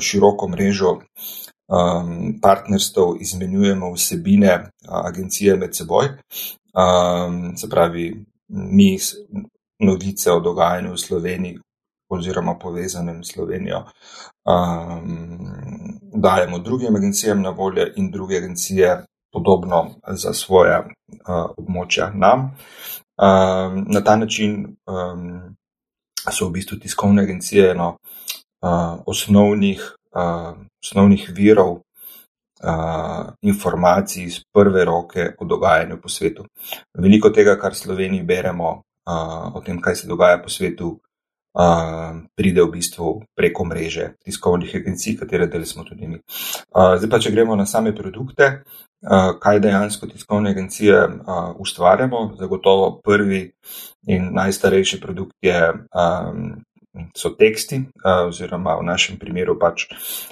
[0.00, 0.98] široko mrežo
[1.68, 6.08] um, partnerstv izmenjujemo vsebine uh, agencije med seboj.
[6.76, 8.98] Um, se pravi, mi
[9.80, 11.58] novice o dogajanju v Sloveniji
[12.08, 13.84] oziroma povezanem s Slovenijo
[14.46, 22.40] um, dajemo drugim agencijam na voljo in druge agencije podobno za svoje uh, območja nam.
[23.16, 25.56] Um, na ta način um,
[26.30, 31.82] so v bistvu tiskovne agencije eno uh, osnovnih osnovnih virov
[33.42, 36.46] informacij iz prve roke o dogajanju po svetu.
[36.98, 38.82] Veliko tega, kar v Sloveniji beremo
[39.54, 40.96] o tem, kaj se dogaja po svetu,
[42.36, 46.18] pride v bistvu preko mreže tiskovnih agencij, katere del smo tudi mi.
[46.72, 48.62] Zdaj pa, če gremo na same produkte,
[49.40, 51.00] kaj dejansko tiskovne agencije
[51.56, 53.52] ustvarjamo, zagotovo prvi
[54.12, 55.72] in najstarejši produkt je
[57.16, 59.88] so teksti, oziroma v našem primeru pač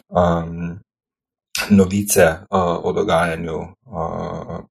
[0.08, 0.80] um,
[1.70, 4.64] novice uh, o dogajanju uh,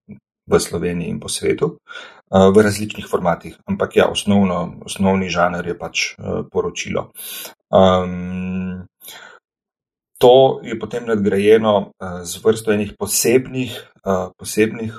[0.48, 3.58] v Sloveniji in po svetu uh, v različnih formatih.
[3.66, 7.12] Ampak ja, osnovno, osnovni žanr je pač uh, poročilo.
[7.72, 8.86] Um,
[10.20, 11.92] to je potem nadgrajeno
[12.24, 13.74] z vrsto enih posebnih,
[14.40, 14.94] posebnih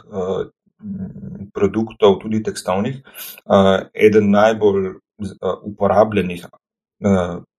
[1.49, 3.01] produktov, tudi tekstovnih.
[3.97, 5.01] Eden najbolj
[5.65, 6.45] uporabljenih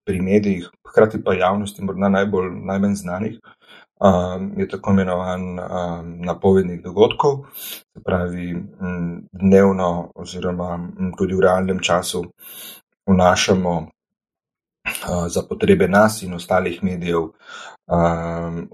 [0.06, 3.40] pri medijih, hkrati pa javnosti, morda najbolj najmanj znanih,
[4.00, 7.46] um, je tako imenovan um, napovednik dogodkov,
[7.94, 12.24] se pravi m, dnevno oziroma m, tudi v realnem času
[13.08, 13.88] vnašamo
[15.28, 17.24] za potrebe nas in ostalih medijev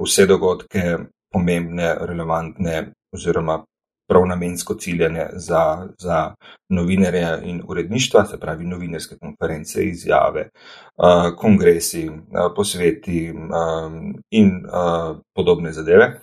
[0.04, 0.98] vse dogodke,
[1.32, 3.64] pomembne, relevantne oziroma
[4.12, 6.34] prav namensko ciljene za, za
[6.70, 15.16] novinarje in uredništva, se pravi novinarske konference, izjave, uh, kongresi, uh, posveti um, in uh,
[15.36, 16.20] podobne zadeve.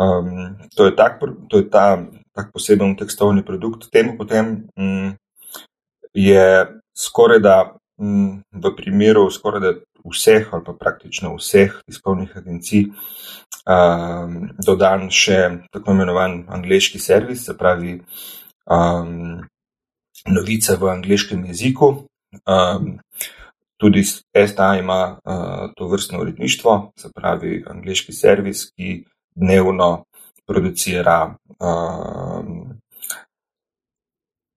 [0.00, 1.98] Um, to, je tak, to je ta
[2.32, 3.90] tak poseben tekstovni produkt.
[3.92, 5.12] Temu potem um,
[6.14, 7.56] je skoraj da
[8.00, 9.74] um, v primeru skoraj da
[10.08, 12.86] vseh ali pa praktično vseh tiskovnih agencij
[13.66, 15.40] um, dodan še
[15.72, 17.98] tako imenovan angliški servis, se pravi
[18.70, 19.40] um,
[20.28, 21.92] novice v angliškem jeziku.
[22.46, 22.98] Um,
[23.80, 30.04] tudi STA ima uh, to vrstno uredništvo, se pravi angliški servis, ki dnevno
[30.46, 32.80] producira um,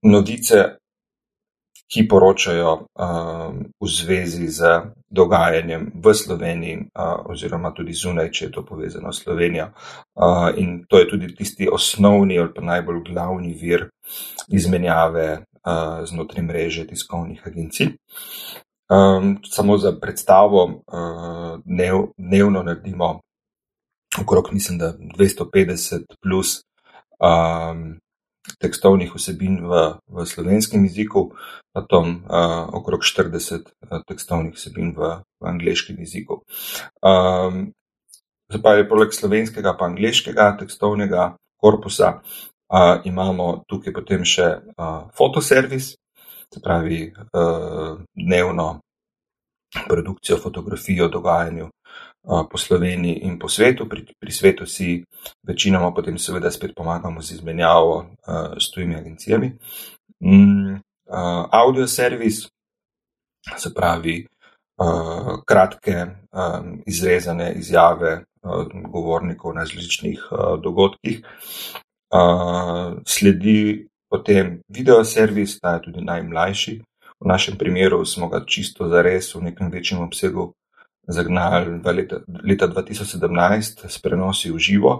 [0.04, 0.83] novice
[1.94, 4.82] ki poročajo um, v zvezi z
[5.14, 9.70] dogajanjem v Sloveniji, uh, oziroma tudi zunaj, če je to povezano s Slovenijo.
[10.18, 13.92] Uh, in to je tudi tisti osnovni ali pa najbolj glavni vir
[14.50, 17.94] izmenjave uh, znotraj mreže tiskovnih agencij.
[18.90, 23.22] Um, samo za predstavo, uh, dnev, dnevno naredimo
[24.22, 26.64] okrog, mislim, da 250 plus
[27.22, 28.02] um,
[28.60, 31.32] tekstovnih vsebin v, v slovenskem jeziku,
[31.74, 33.72] potom uh, okrog 40
[34.08, 36.44] tekstovnih vsebin v, v angliškem jeziku.
[38.54, 45.96] Zdaj, poleg slovenskega, pa angliškega tekstovnega korpusa, uh, imamo tukaj potem še uh, fotoservis,
[46.54, 48.84] se pravi uh, dnevno
[49.88, 51.72] produkcijo fotografij o dogajanju
[52.24, 53.90] po Sloveniji in po svetu.
[53.90, 55.04] Pri, pri svetu si
[55.48, 59.52] večinoma potem seveda spet pomagamo z izmenjavo uh, s tujimi agencijami.
[60.24, 60.80] Mm, uh,
[61.52, 62.48] audio servis,
[63.58, 64.28] se pravi
[64.78, 71.22] uh, kratke um, izrezane izjave uh, govornikov na različnih uh, dogodkih.
[72.14, 76.82] Uh, sledi potem video servis, ta je tudi najmlajši.
[77.20, 80.54] V našem primeru smo ga čisto zares v nekem večjem obsegu
[81.08, 84.94] zagnali v leta, leta 2017 s prenosi v živo.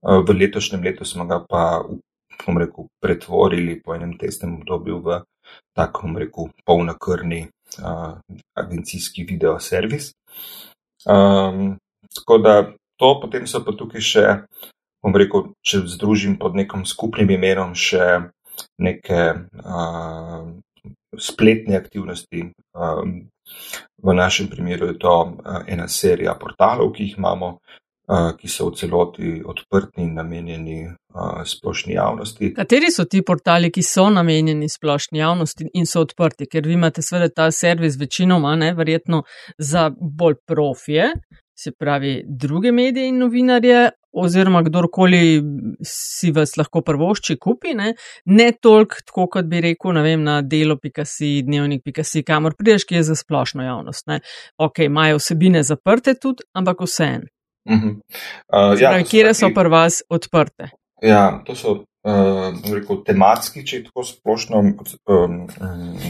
[0.00, 1.84] Eh, v letošnjem letu smo ga pa,
[2.46, 5.08] bom rekel, pretvorili po enem testnem obdobju v
[5.76, 7.48] tak, bom rekel, polnokrni
[7.82, 8.18] uh,
[8.54, 10.12] agencijski video servis.
[11.06, 11.78] Um,
[12.14, 12.54] tako da
[12.96, 14.26] to, potem so pa tukaj še,
[15.02, 18.32] bom rekel, če združim pod nekim skupnim imenom, še
[18.82, 19.20] neke
[19.62, 20.46] uh,
[21.18, 23.16] spletne aktivnosti, um,
[24.02, 27.58] V našem primeru je to eh, ena serija portalov, ki jih imamo,
[28.08, 32.52] eh, ki so v celoti odprti in namenjeni eh, splošni javnosti.
[32.54, 36.48] Kateri so ti portali, ki so namenjeni splošni javnosti in so odprti?
[36.50, 39.22] Ker vi imate seveda ta servis večinoma, ne, verjetno
[39.58, 41.12] za bolj profije,
[41.54, 45.42] se pravi druge medije in novinarje, oziroma kdorkoli
[45.86, 47.94] si vas lahko prvošči kupi, ne,
[48.24, 53.16] ne toliko, tako kot bi rekel, vem, na delo.si, dnevnik.si, kamor prideš, ki je za
[53.18, 54.06] splošno javnost.
[54.06, 54.20] Ne.
[54.58, 57.28] Ok, imajo vsebine zaprte tudi, ampak vse en.
[57.64, 57.96] Uh -huh.
[58.72, 60.70] uh, ja, Kje so pri vas odprte?
[61.02, 65.38] Ja, to so uh, rekel, tematski, če je tako splošno um,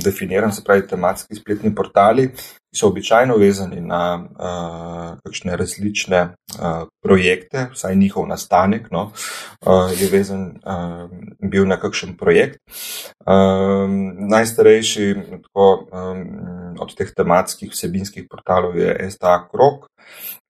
[0.05, 6.87] definiran, se pravi, tematski spletni portali, ki so običajno vezani na uh, kakšne različne uh,
[7.05, 12.61] projekte, vsaj njihov nastanek no, uh, je vezan uh, bil na kakšen projekt.
[13.27, 15.09] Um, najstarejši
[15.45, 19.91] tako, um, od teh tematskih vsebinskih portalov je STA Krok.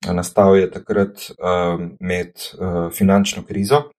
[0.03, 3.89] Nastal je takrat um, med uh, finančno krizo,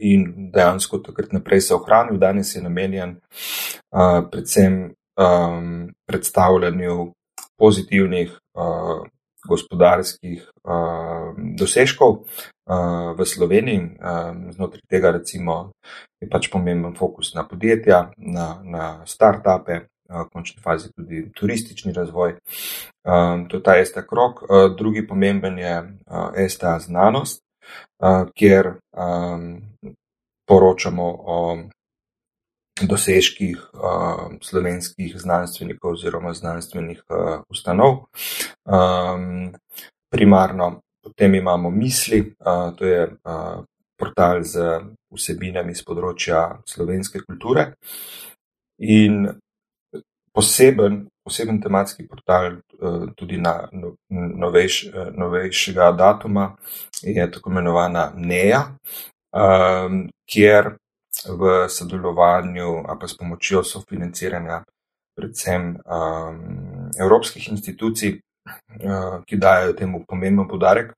[0.00, 2.18] in dejansko takrat naprej se ohranil.
[2.18, 7.12] Danes je namenjen uh, predvsem um, predstavljanju
[7.58, 9.02] pozitivnih uh,
[9.48, 10.40] gospodarskih
[11.58, 12.24] dosežkov
[13.18, 13.80] v Sloveniji.
[14.00, 15.76] Um, znotraj tega recimo
[16.16, 19.84] je pač pomemben fokus na podjetja, na, na start-upe.
[20.04, 22.34] V končni fazi tudi turistični razvoj.
[23.04, 24.44] Um, to je ta esta krok.
[24.76, 25.76] Drugi pomemben je
[26.36, 27.43] esta znanost,
[28.34, 28.74] kjer
[30.48, 31.38] poročamo o
[32.74, 33.58] dosežkih
[34.42, 37.02] slovenskih znanstvenikov oziroma znanstvenih
[37.48, 38.10] ustanov.
[40.10, 42.34] Primarno potem imamo misli,
[42.78, 43.16] to je
[43.96, 44.80] portal z
[45.14, 47.76] vsebinami z področja slovenske kulture.
[48.82, 49.28] In
[50.34, 52.58] poseben, poseben tematski portal,
[53.16, 56.56] tudi na no, novejš, novejšega datuma,
[57.02, 58.60] je tako imenovana NEA,
[59.32, 60.74] um, kjer
[61.28, 64.62] v sodelovanju ali pa s pomočjo sofinanciranja
[65.16, 70.92] predvsem um, evropskih institucij, uh, ki dajo temu pomemben podarek,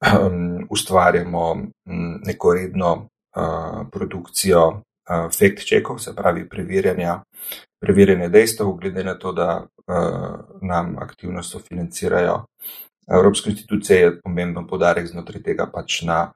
[0.00, 3.08] um, ustvarjamo um, neko redno
[3.90, 7.16] produkcijo fact-checkov, se pravi preverjanja,
[7.84, 12.44] preverjanja dejstev, glede na to, da uh, nam aktivno sofinancirajo
[13.12, 16.32] Evropske institucije je pomemben podarek znotraj tega pač na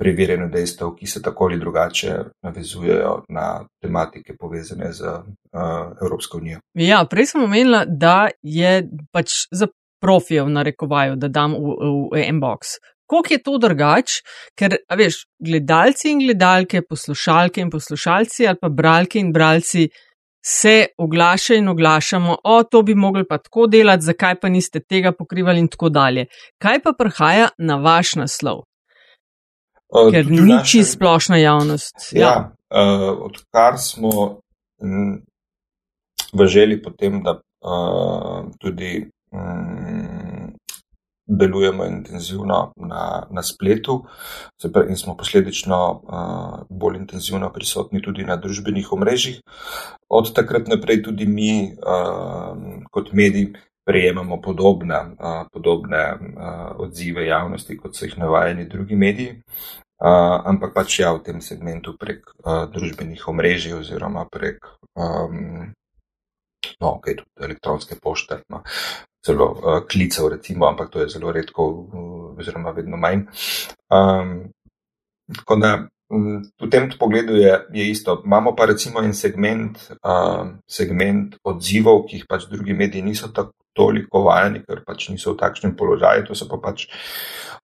[0.00, 6.60] preverjanju dejstev, ki se tako ali drugače navezujejo na tematike povezane z uh, Evropsko unijo.
[6.74, 9.68] Ja, prej sem omenila, da je pač za
[10.00, 12.76] profijev narekovaju, da dam v, v, v inbox
[13.10, 14.22] Kako je to drugače,
[14.58, 19.88] ker, veš, gledalci in gledalke, poslušalke in poslušalci ali pa bralke in bralci
[20.44, 25.12] se oglašajo in oglašamo, o, to bi mogli pa tako delati, zakaj pa niste tega
[25.12, 26.26] pokrivali in tako dalje.
[26.58, 28.64] Kaj pa prihaja na vaš naslov?
[29.90, 30.70] Uh, ker ni naše...
[30.70, 31.94] čisto splošna javnost.
[32.12, 32.52] Ja, ja.
[32.70, 34.40] Uh, odkar smo
[34.82, 35.22] m,
[36.32, 40.19] v želji potem, da uh, tudi m,
[41.30, 44.04] delujemo intenzivno na, na spletu
[44.88, 49.40] in smo posledično uh, bolj intenzivno prisotni tudi na družbenih omrežjih.
[50.08, 52.56] Od takrat naprej tudi mi uh,
[52.90, 53.52] kot mediji
[53.86, 59.42] prejemamo podobne, uh, podobne uh, odzive javnosti, kot so jih navajeni drugi mediji.
[60.00, 64.64] Uh, ampak pač ja, v tem segmentu prek uh, družbenih omrežij oziroma prek
[64.96, 65.74] um,
[66.80, 68.62] no, okay, elektronske pošte, no,
[69.24, 73.26] celo uh, klicev, recimo, ampak to je zelo redko, uh, oziroma vedno manj.
[73.92, 74.50] Um,
[75.36, 75.72] tako da
[76.10, 78.22] um, v tem pogledu je, je isto.
[78.24, 83.54] Imamo pa recimo en segment, uh, segment odzivov, ki jih pač drugi mediji niso tako
[83.72, 86.26] toliko vajeni, ker pač niso v takšnem položaju.
[86.26, 86.88] To so pa pač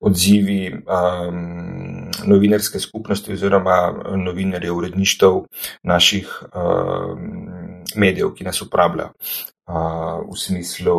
[0.01, 3.79] odzivi um, novinarske skupnosti oziroma
[4.14, 5.42] novinarjev, uredništev
[5.88, 10.97] naših um, medijev, ki nas uporabljajo uh, v smislu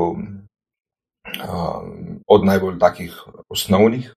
[2.28, 4.14] od najbolj takih osnovnih.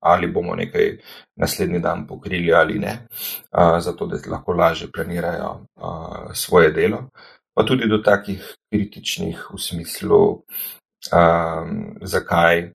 [0.00, 0.98] Ali bomo nekaj
[1.36, 3.06] naslednji dan pokrili ali ne,
[3.80, 5.66] zato da lahko lažje planirajo
[6.32, 7.02] svoje delo
[7.54, 10.42] pa tudi do takih kritičnih v smislu,
[11.14, 11.68] um,
[12.02, 12.74] zakaj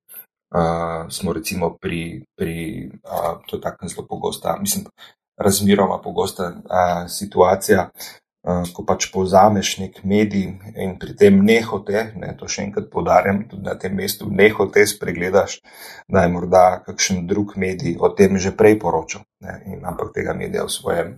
[0.55, 4.87] uh, smo recimo pri, pri uh, to tako zelo pogosta, mislim,
[5.37, 7.89] razmeroma pogosta uh, situacija,
[8.45, 10.47] ko pač povzameš nek medij
[10.79, 15.59] in pri tem nehote, ne, to še enkrat podarjam, tudi na tem mestu nehote spregledaš,
[16.07, 20.33] da je morda kakšen drug medij o tem že prej poročal, ne, in, ampak tega
[20.33, 21.09] medija v svojem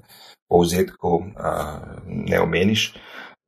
[0.49, 2.91] povzetku uh, ne omeniš.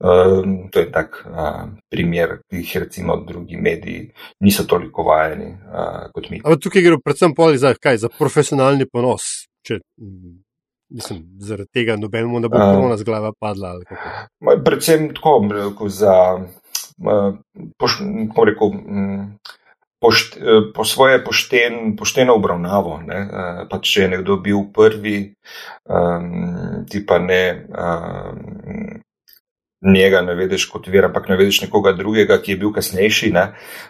[0.04, 4.10] Um, to je tak uh, primer, ki jih recimo drugi mediji
[4.44, 6.42] niso toliko vajeni uh, kot mi.
[6.44, 9.48] Ampak tukaj gre predvsem za kaj, za profesionalni ponos.
[9.64, 9.80] Če,
[10.94, 13.76] mislim, zaradi tega nobenemu ne bo korona z glave padla.
[14.66, 16.16] Predvsem tako, rekel, za
[17.78, 18.00] poš,
[18.46, 19.40] rekel, um,
[20.02, 23.00] pošt, uh, po svoje pošten, pošteno obravnavo.
[23.08, 25.34] Ne, uh, pač, če je nekdo bil prvi,
[25.90, 27.44] um, ti pa ne.
[27.72, 29.02] Um,
[29.84, 33.32] njega ne vidiš kot vir, ampak ne vidiš nekoga drugega, ki je bil kasnejši.
[33.36, 33.46] Ne,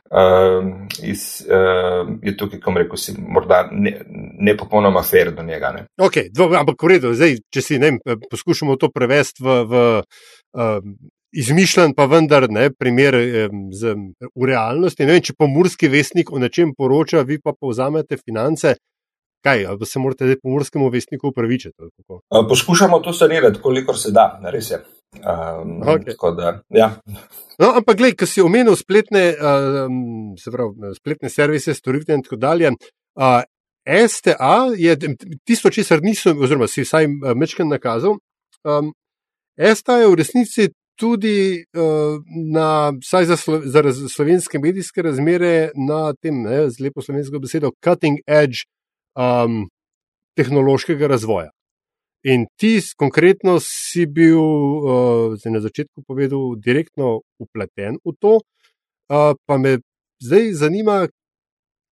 [0.09, 0.69] uh,
[1.03, 3.97] iz, uh, je tukaj, kom rekel, si morda ne,
[4.39, 5.73] ne popolnoma fair do njega.
[5.77, 5.87] Ne.
[6.01, 7.97] Ok, dvo, ampak v redu, zdaj, če si ne,
[8.29, 9.59] poskušamo to prevesti v.
[9.67, 9.83] v
[10.53, 10.95] um,
[11.33, 13.15] Izmišljen pa vendar ne primer
[13.73, 13.95] z,
[14.37, 15.01] v realnosti.
[15.01, 18.75] Ne vem, če pomorski vestnik o nečem poroča, vi pa povzamete finance.
[19.41, 21.89] Kaj, ali se morate zdaj pomorskemu vestniku upravičiti?
[22.49, 24.83] Poskušamo to sanirati, kolikor se da, res je.
[25.21, 26.15] Um, okay.
[26.37, 26.89] da, ja.
[27.59, 32.39] no, ampak, gledaj, ko si omenil spletne, um, se pravi, spletne servise, storitve in tako
[32.41, 32.73] dalje.
[33.15, 33.41] Uh,
[33.83, 34.97] STA je
[35.45, 38.17] tisto, česar nisem, oziroma si vsaj mečken nakazal.
[38.63, 38.93] Um,
[39.57, 42.21] STA je v resnici tudi uh,
[42.53, 47.41] na, vsaj za, slo, za raz, slovenske medijske razmere na tem, ne, z lepo slovensko
[47.43, 48.65] besedo, cutting edge
[49.17, 49.67] um,
[50.37, 51.51] tehnološkega razvoja.
[52.23, 59.57] In ti, konkretno, si bil uh, na začetku povedal, direktno upleten v to, uh, pa
[59.59, 59.81] me
[60.23, 61.03] zdaj zanima,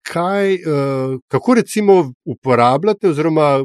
[0.08, 3.60] kaj, uh, kako recimo uporabljate, oziroma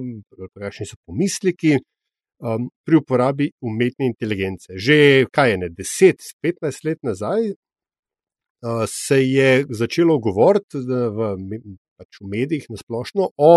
[0.59, 4.75] kakšni so pomisleki um, pri uporabi umetne inteligence.
[4.75, 11.31] Že kaj je ne 10-15 let nazaj uh, se je začelo govoriti v,
[11.97, 13.53] pač v medijih na splošno o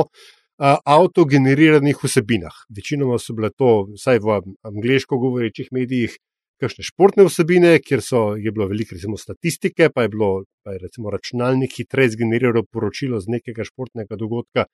[0.59, 2.55] avtogeneriranih vsebinah.
[2.75, 6.17] Večinoma so bile to, vsaj v angliško govorečih medijih,
[6.59, 10.81] kakšne športne vsebine, kjer so, je bilo veliko recimo, statistike, pa je bilo pa je,
[10.83, 14.65] recimo, računalnik hitreje zgeneriral poročilo z nekega športnega dogodka,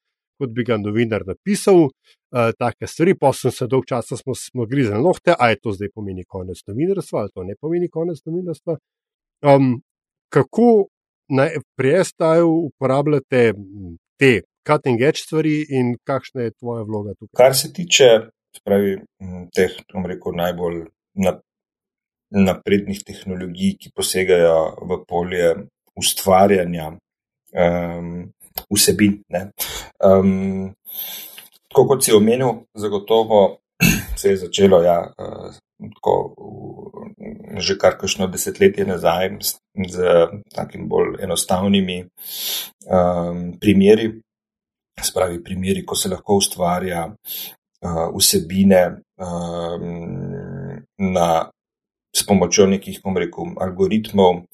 [0.42, 1.86] kot bi ga novinar napisal.
[1.86, 5.72] Uh, take stvari, pa sem se dolg časa smo, smo grizni lohte, a je to
[5.78, 8.76] zdaj pomeni konec novinarstva ali to ne pomeni konec novinarstva.
[9.46, 9.78] Um,
[10.34, 10.90] kako
[11.30, 13.54] naj pri STA-ju uporabljate
[14.20, 14.34] te
[14.68, 17.38] cutting edge stvari in kakšna je tvoja vloga tukaj?
[17.38, 18.10] Kar se tiče
[18.56, 18.98] spravi,
[19.56, 19.74] teh,
[20.08, 20.86] rekel, najbolj
[22.36, 24.58] naprednih tehnologij, ki posegajo
[24.90, 25.52] v polje
[25.96, 28.10] ustvarjanja um,
[28.72, 29.20] vsebin.
[30.04, 30.74] Um,
[31.70, 33.62] tako kot si omenil, zagotovo
[34.20, 35.54] se je začelo ja, uh,
[36.00, 36.16] tako,
[37.60, 39.58] že kar kakšno desetletje nazaj z,
[39.92, 44.12] z takimi bolj enostavnimi um, primeri
[45.04, 48.84] spravi primeri, ko se lahko ustvarja uh, vsebine
[49.18, 49.86] um,
[50.98, 51.28] na
[52.16, 54.46] s pomočjo nekih, bom rekel, algoritmov,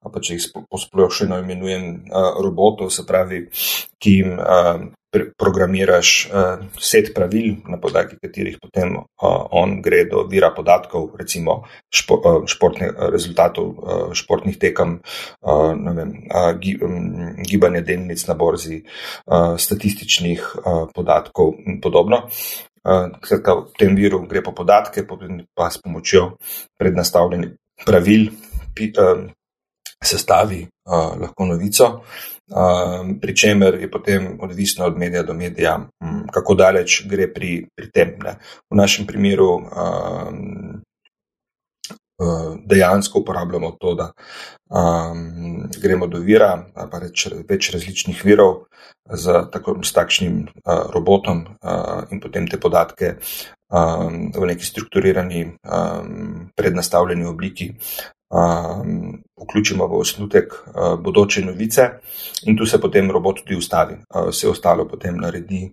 [0.00, 2.08] pa če jih posplošeno imenujem
[2.40, 3.44] robotov, se pravi,
[4.00, 4.40] ki jim
[5.10, 6.30] programiraš
[6.78, 14.14] set pravil, na podlagi katerih potem on gre do vira podatkov, recimo špo, športnih rezultatov
[14.14, 15.00] športnih tekem,
[15.98, 16.14] vem,
[17.42, 18.84] gibanje delnic na borzi,
[19.58, 20.46] statističnih
[20.94, 22.28] podatkov in podobno.
[22.80, 25.04] Skratka, v tem viru gre po podatke,
[25.54, 26.36] pa s pomočjo
[26.80, 27.52] prednastavljenih
[27.84, 28.30] pravil
[30.00, 31.88] sestavi lahko novico,
[33.20, 35.76] pri čemer je potem odvisno od medija do medija,
[36.32, 38.16] kako daleč gre pri, pri tem.
[38.24, 38.38] Ne.
[38.70, 39.60] V našem primeru
[42.66, 44.10] dejansko uporabljamo to, da
[44.70, 48.66] um, gremo do vira, pa reč več različnih virov
[49.08, 55.44] z, tako, s takšnim uh, robotom uh, in potem te podatke um, v neki strukturirani,
[55.64, 57.72] um, prednastavljeni obliki
[58.30, 61.88] um, vključimo v osnutek uh, bodoče novice
[62.46, 63.98] in tu se potem robot tudi ustavi.
[64.14, 65.66] Uh, vse ostalo potem naredi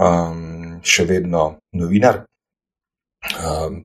[0.00, 2.24] um, še vedno novinar.
[3.38, 3.82] Um,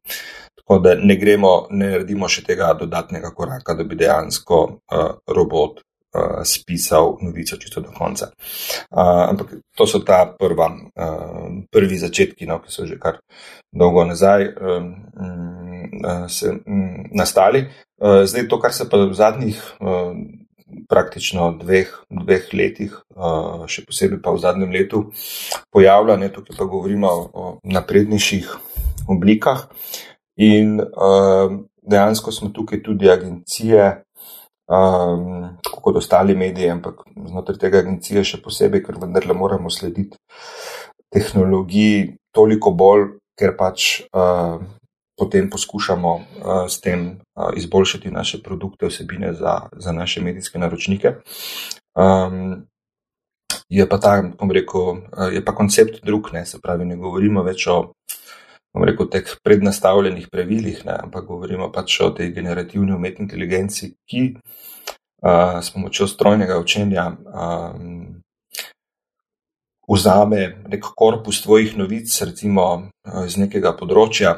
[0.68, 5.78] Tako da ne gremo, ne naredimo še tega dodatnega koraka, da bi dejansko uh, robot
[5.80, 8.28] uh, spisal novico čisto do konca.
[8.92, 13.22] Uh, ampak to so ta prva, uh, prvi začetki, no, ki so že kar
[13.72, 17.64] dolgo nazaj um, um, se, um, nastali.
[18.02, 19.64] Uh, zdaj to, kar se pa v zadnjih.
[19.80, 20.20] Uh,
[20.92, 22.96] Praktično dveh, dveh letih,
[23.72, 25.00] še posebej pa v zadnjem letu,
[25.72, 28.50] pojavlja, ne, tukaj pa govorimo o naprednejših
[29.08, 29.64] oblikah.
[30.38, 34.04] In um, dejansko smo tukaj tudi agencije,
[34.70, 40.18] um, kot ostali mediji, ampak znotraj tega agencije še posebej, ker vendarle moramo slediti
[41.14, 43.08] tehnologiji toliko bolj,
[43.38, 44.60] ker pač uh,
[45.18, 51.16] potem poskušamo uh, s tem uh, izboljšati naše produkte, vsebine za, za naše medijske naročnike.
[51.98, 52.68] Um,
[53.70, 57.42] je pa ta, bom rekel, uh, je pa koncept drug, ne, se pravi, ne govorimo
[57.44, 57.80] več o
[58.74, 64.24] bom rekel, teh prednastavljenih pravilih, ne, ampak govorimo pač o tej generativni umetni inteligenci, ki
[65.22, 67.48] a, s pomočjo strojnega učenja a,
[69.88, 72.68] vzame nek korpus tvojih novic, recimo
[73.26, 74.36] iz nekega področja,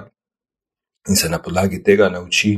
[1.09, 2.53] in se na podlagi tega nauči,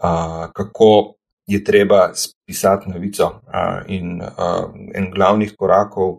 [0.00, 1.14] a, kako
[1.46, 3.28] je treba spisati novico.
[3.46, 4.50] A, in a,
[4.94, 6.18] en glavnih korakov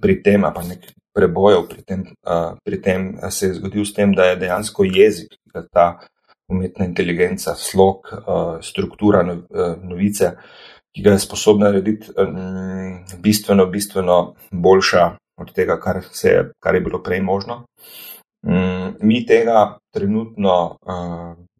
[0.00, 0.86] pri tem, pa nek
[1.16, 2.04] prebojev pri tem,
[2.64, 5.34] pri tem se je zgodil s tem, da je dejansko jezik,
[5.72, 6.00] ta
[6.50, 8.08] umetna inteligenca, slog,
[8.62, 9.36] struktura no,
[9.82, 10.32] novice,
[10.90, 12.10] ki ga je sposobna narediti
[13.22, 15.04] bistveno, bistveno boljša
[15.40, 17.62] od tega, kar, se, kar je bilo prej možno.
[19.00, 20.76] Mi tega trenutno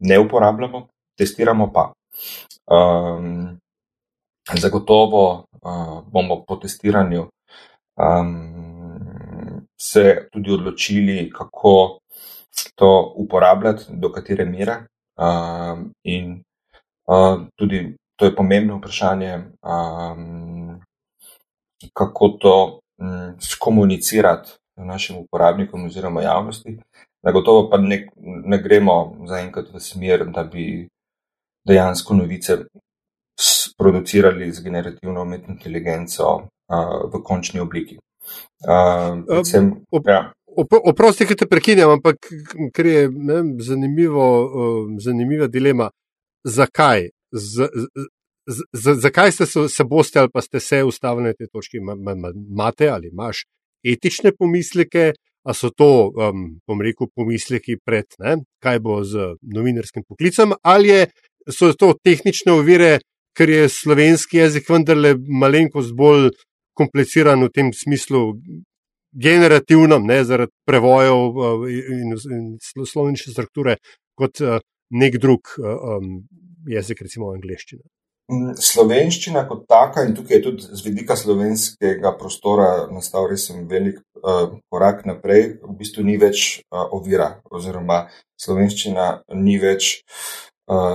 [0.00, 0.86] ne uporabljamo,
[1.18, 1.92] testiramo pa.
[4.58, 5.44] Zagotovo
[6.12, 7.26] bomo po testiranju
[9.80, 11.98] se tudi odločili, kako
[12.74, 14.76] to uporabljati, do katere mere.
[15.20, 16.42] Um, in
[17.06, 20.80] uh, tudi to je pomembno vprašanje, um,
[21.92, 26.78] kako to um, skomunicirati našim uporabnikom oziroma javnosti.
[27.22, 28.08] Zagotovo pa ne,
[28.44, 30.88] ne gremo zaenkrat v smer, da bi
[31.68, 32.56] dejansko novice
[33.78, 37.98] producirali z generativno umetno inteligenco uh, v končni obliki.
[38.60, 40.20] Uh, predvsem, op, ja.
[40.60, 42.26] Oprosti, ki te prekinjam, ampak
[42.74, 45.88] ker je ne, zanimivo, uh, zanimiva dilema,
[46.44, 47.08] zakaj?
[47.30, 47.70] Z,
[48.50, 51.78] z, z, zakaj ste se, se boste ali pa ste se ustavili na tej točki?
[51.78, 53.44] Imate ali imaš
[53.86, 55.12] etične pomisleke,
[55.44, 60.92] a so to, um, bom rekel, pomisleki pred, ne, kaj bo z novinarskim poklicem, ali
[60.92, 61.06] je,
[61.48, 62.98] so to tehnične ovire,
[63.36, 66.28] ker je slovenski jezik vendarle malenkost bolj
[66.80, 68.24] kompliciran v tem smislu,
[69.12, 73.78] generativnem, ne, zaradi prevojev in, in slovenične strukture,
[74.18, 74.42] kot
[74.90, 76.20] nek drug um,
[76.70, 77.82] jezik, recimo angliščina.
[78.30, 83.98] Mm, slovenščina kot taka, in tukaj je tudi z vidika slovenskega prostora nastal res velik
[84.22, 88.04] uh, korak naprej, v bistvu ni več uh, ovira, oziroma
[88.38, 90.49] slovenščina ni več uh, Eh,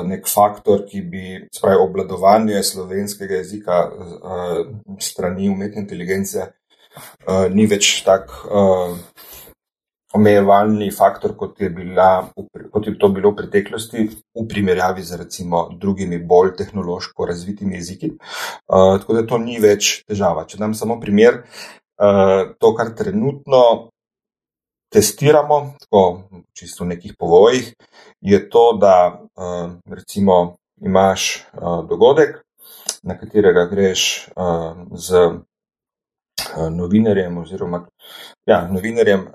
[0.08, 1.24] nek faktor, ki bi,
[1.54, 4.60] spravi, obladovanje slovenskega jezika uh,
[5.00, 6.46] strani umetne inteligence,
[7.28, 8.96] uh, ni več tak uh,
[10.16, 12.30] omejevalni faktor, kot je, bila,
[12.72, 14.06] kot je to bilo v preteklosti,
[14.36, 18.14] v primerjavi z recimo drugimi bolj tehnološko razvitimi jeziki.
[18.16, 20.48] Uh, tako da to ni več težava.
[20.48, 21.44] Če dam samo primer.
[21.96, 23.60] To, kar trenutno
[24.96, 27.74] testiramo, tako čisto v nekih povojih,
[28.24, 29.20] je to, da
[29.92, 31.44] recimo imaš
[31.90, 32.40] dogodek,
[33.04, 34.30] na katerega greš
[34.96, 35.28] z
[36.72, 37.86] novinarjem oziroma
[38.48, 39.28] ja, novinarjem,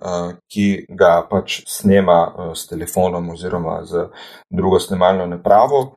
[0.48, 4.08] ki ga pač snema s telefonom oziroma z
[4.50, 5.96] drugo snemalno napravo.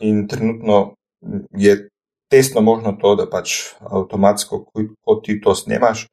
[0.00, 0.94] In trenutno
[1.56, 1.88] je
[2.30, 4.64] testno možno to, da pač avtomatsko,
[5.04, 6.06] ko ti to snemaš,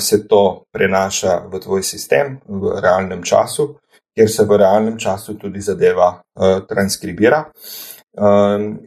[0.00, 3.76] se to prenaša v tvoj sistem v realnem času,
[4.14, 6.22] kjer se v realnem času tudi zadeva
[6.68, 7.44] transkribira.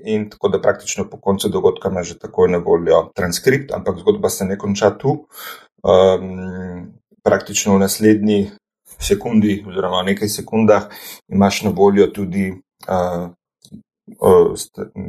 [0.06, 4.30] In tako da praktično po koncu dogodka imaš že takoj na voljo transkript, ampak zgodba
[4.30, 5.26] se ne konča tu.
[7.24, 8.52] Praktično v naslednji
[9.00, 10.84] sekundi oziroma nekaj sekundah
[11.28, 12.52] imaš na voljo tudi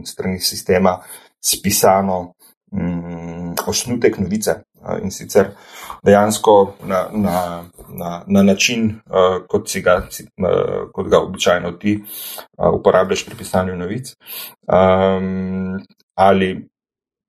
[0.05, 0.99] strani sistema
[1.45, 2.35] spisano
[2.73, 4.63] um, osnutek novice.
[5.03, 5.51] In sicer
[6.05, 9.01] dejansko na, na, na, na način,
[9.49, 9.97] kot, ga,
[10.93, 11.97] kot ga običajno ti
[12.73, 14.13] uporabljaš pri pisanju novic.
[14.69, 15.81] Um,
[16.15, 16.69] ali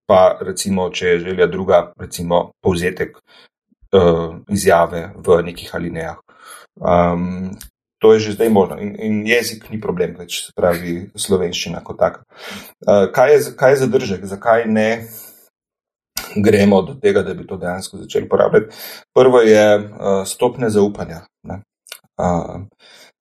[0.07, 6.19] pa recimo, če je želja druga, recimo povzetek uh, izjave v nekih alinejah.
[6.75, 7.55] Um,
[8.03, 11.97] To je že zdaj možno in, in jezik ni problem, več se pravi slovenščina kot
[11.97, 12.25] taka.
[12.83, 14.89] Uh, kaj, je, kaj je zadržek, zakaj ne
[16.35, 18.75] gremo do tega, da bi to dejansko začeli uporabljati?
[19.13, 19.87] Prvo je uh,
[20.25, 21.21] stopne zaupanja.
[22.17, 22.61] Uh,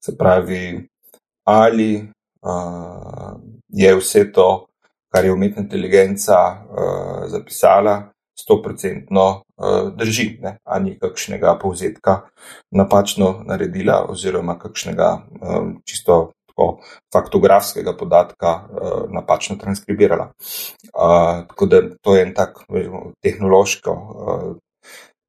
[0.05, 0.87] se pravi,
[1.43, 2.07] ali
[2.41, 4.65] uh, je vse to,
[5.13, 10.57] kar je umetna inteligenca uh, zapisala, stoprocentno uh, drži, ne?
[10.63, 12.21] ani kakšnega povzetka
[12.71, 15.09] napačno naredila, oziroma kakšnega
[15.41, 16.79] um, čisto tako
[17.13, 20.31] faktografskega podatka uh, napačno transkribirala.
[20.93, 22.63] Uh, tako da to je en tak
[23.21, 23.91] tehnološko.
[23.91, 24.55] Uh,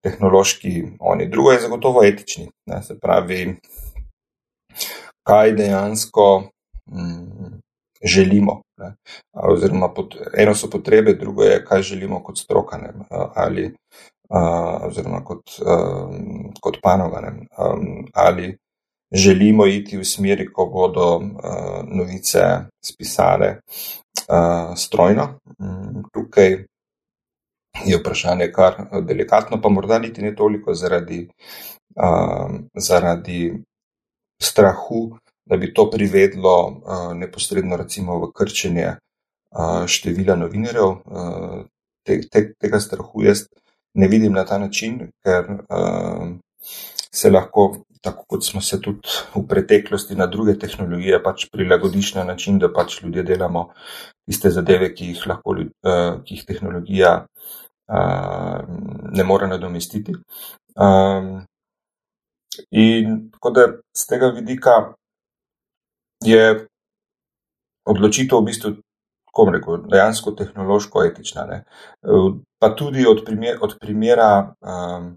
[0.06, 0.70] Tehnološki,
[1.00, 2.44] oni drugo je zagotovo etični.
[2.70, 3.56] Ne, se pravi,
[5.26, 6.42] kaj dejansko
[6.86, 7.58] mm,
[8.04, 8.60] želimo.
[8.78, 8.94] Ne.
[9.32, 12.92] Oziroma, pot, eno so potrebe, drugo je, kaj želimo kot stroka ne,
[13.34, 13.74] ali
[14.30, 14.40] a,
[14.86, 15.76] oziroma kot, a,
[16.60, 17.32] kot panoga.
[17.56, 17.74] A,
[18.14, 18.58] ali
[19.12, 23.60] želimo iti v smeri, ko bodo a, novice spisane
[24.28, 25.28] a, strojno.
[25.60, 26.58] Mm, tukaj
[27.84, 31.28] je vprašanje kar delikatno, pa morda niti ne toliko zaradi,
[31.96, 33.54] a, zaradi
[34.42, 40.84] strahu da bi to privedlo uh, neposredno recimo v krčenje uh, števila novinarjev.
[40.84, 41.64] Uh,
[42.06, 43.46] te, te, tega strahu jaz
[43.94, 46.26] ne vidim na ta način, ker uh,
[47.12, 49.00] se lahko, tako kot smo se tudi
[49.34, 53.68] v preteklosti na druge tehnologije, pač prilagodiš na način, da pač ljudje delamo
[54.26, 58.64] tiste zadeve, ki jih lahko uh, ki jih tehnologija uh,
[59.12, 60.14] ne more nadomestiti.
[60.76, 61.44] Um,
[62.70, 63.66] in tako da
[63.96, 64.78] z tega vidika
[66.24, 66.66] je
[67.86, 68.72] odločitev v bistvu,
[69.28, 71.46] kako rekel, dejansko tehnološko-etična.
[71.46, 71.62] Ne?
[72.58, 75.14] Pa tudi od, primer, od primera um,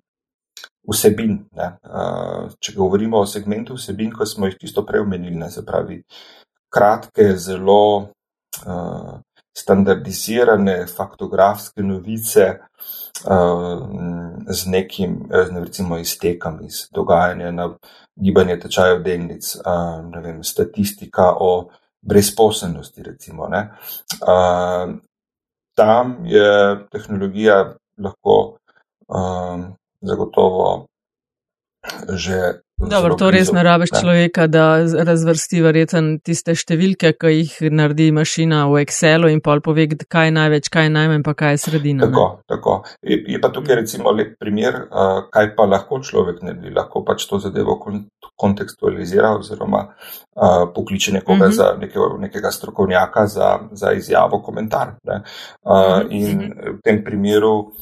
[0.87, 1.39] vsebin.
[1.55, 6.01] Uh, če govorimo o segmentu vsebin, ko smo jih čisto prej omenili, se pravi,
[6.69, 8.09] kratke, zelo.
[9.59, 12.45] Standardizirane faktografske novice
[14.47, 17.65] z nekim, recimo, iztekom iz dogajanja na
[18.15, 19.51] gibanje tečajev delnic,
[20.13, 21.69] ne vem, statistika o
[22.01, 23.47] brezposelnosti, recimo.
[23.47, 23.65] Ne.
[25.75, 28.57] Tam je tehnologija lahko
[30.01, 30.89] zagotovo
[32.13, 38.07] že Dobro, to res ne rabiš človeka, da razvrsti verjeten tiste številke, ki jih naredi
[38.15, 41.61] mašina v Excelu in pol pove, kaj je največ, kaj je najmanj, pa kaj je
[41.65, 42.07] sredina.
[42.07, 42.47] Tako, ne?
[42.47, 42.77] tako.
[43.03, 44.85] Je, je pa tukaj recimo lep primer,
[45.27, 46.71] kaj pa lahko človek naredi.
[46.71, 47.75] Lahko pač to zadevo
[48.39, 51.51] kontekstualizira oziroma uh, pokliče nekoga mhm.
[51.51, 51.57] -huh.
[51.59, 54.95] za neke, nekega strokovnjaka za, za izjavo, komentar.
[55.03, 55.19] Uh,
[55.67, 56.07] uh.
[56.09, 57.73] In v tem primeru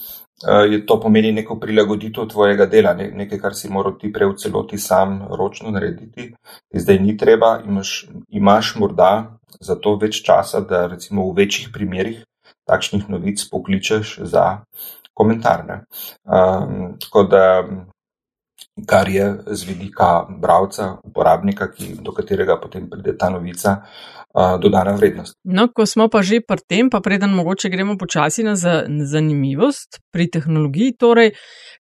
[0.45, 4.77] je to pomeni neko prilagoditev tvojega dela, nekaj, kar si moral ti prej v celoti
[4.77, 6.33] sam ročno narediti.
[6.73, 12.21] Zdaj ni treba, imaš, imaš morda za to več časa, da recimo v večjih primerjih
[12.67, 14.61] takšnih novic pokličeš za
[15.13, 15.85] komentarne.
[16.23, 17.43] Um, tako da,
[18.85, 23.81] kar je z vidika bravca, uporabnika, ki, do katerega potem pride ta novica,
[24.61, 25.35] dodana vrednost.
[25.43, 30.29] No, ko smo pa že pri tem, pa preden mogoče gremo počasi na zanimivost pri
[30.29, 31.33] tehnologiji, torej,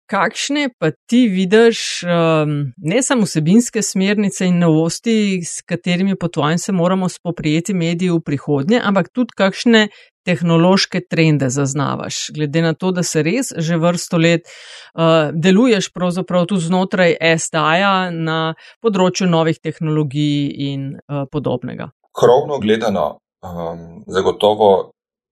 [0.07, 6.59] kakšne pa ti vidiš um, ne samo vsebinske smernice in novosti, s katerimi po tvojem
[6.59, 9.89] se moramo spoprijeti mediji v prihodnje, ampak tudi kakšne
[10.27, 16.49] tehnološke trende zaznavaš, glede na to, da se res že vrsto let uh, deluješ pravzaprav
[16.51, 21.91] tudi znotraj STA-ja na področju novih tehnologij in uh, podobnega?
[22.17, 24.91] Krovno gledano, um, zagotovo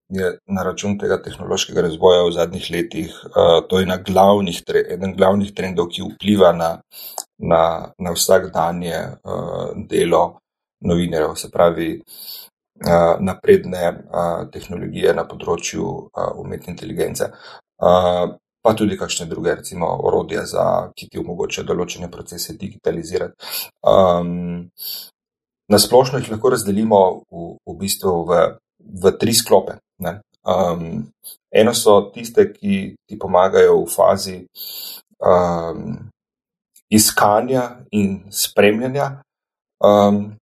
[0.08, 5.54] je na račun tega tehnološkega razvoja v zadnjih letih, uh, to je glavnih, eden glavnih
[5.54, 6.70] trendov, ki vpliva na,
[7.38, 10.38] na, na vsakdanje uh, delo
[10.80, 17.32] novinarjev, se pravi uh, napredne uh, tehnologije na področju uh, umetne inteligence.
[17.80, 23.50] Uh, Pa tudi kakšne druge, recimo, orodje, za, ki ti omogočajo določene procese digitalizirati.
[23.84, 24.70] Um,
[25.68, 27.00] na splošno jih lahko razdelimo
[27.30, 28.42] v, v bistvu v
[28.84, 29.80] v tri sklope.
[30.44, 31.08] Um,
[31.52, 34.36] eno so tiste, ki ti pomagajo v fazi
[35.24, 36.10] um,
[36.92, 39.22] iskanja in spremljanja
[39.80, 40.34] um,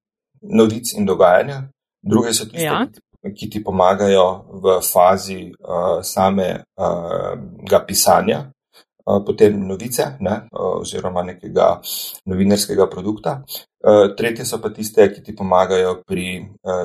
[0.43, 1.63] novic in dogajanja,
[2.03, 2.83] druge so tiste, ja.
[2.91, 4.27] ki, ki ti pomagajo
[4.59, 8.49] v fazi uh, samega uh, pisanja
[9.27, 11.81] potem novice ne, oziroma nekega
[12.31, 13.43] novinarskega produkta.
[14.17, 16.41] Tretje so pa tiste, ki ti pomagajo pri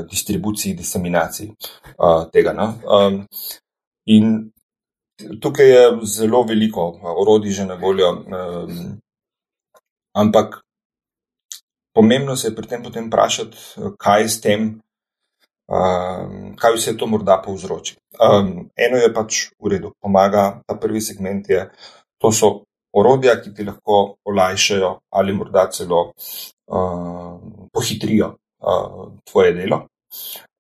[0.10, 1.52] distribuciji, diseminaciji
[2.34, 2.54] tega.
[2.58, 2.68] No.
[4.10, 4.34] In
[5.42, 8.10] tukaj je zelo veliko orodij že na voljo,
[10.16, 10.62] ampak
[11.94, 13.58] pomembno se je pri tem potem vprašati,
[13.98, 14.68] kaj s tem.
[15.68, 17.98] Um, kaj vse to morda povzroči?
[18.24, 21.66] Um, eno je pač v redu, pomaga, ta prvi segment je
[22.22, 22.64] To so
[22.98, 27.40] orodja, ki ti lahko olajšajo ali morda celo uh,
[27.74, 29.82] pohitrijo uh, tvoje delo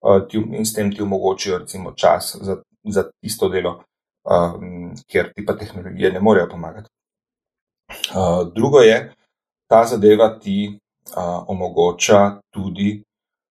[0.01, 3.83] uh, in s tem ti omogočijo recimo čas za, za tisto delo,
[4.23, 6.89] um, kjer ti pa tehnologije ne morejo pomagati.
[7.89, 9.13] Uh, drugo je,
[9.69, 10.79] ta zadeva ti
[11.15, 13.03] uh, omogoča tudi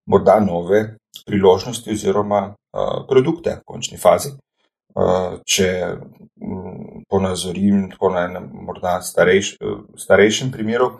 [0.07, 0.97] morda nove
[1.27, 4.31] priložnosti oziroma uh, produkte v končni fazi.
[4.95, 5.97] Uh, če
[7.11, 9.57] ponazorim tako na enem morda starejš,
[9.97, 10.91] starejšem primeru,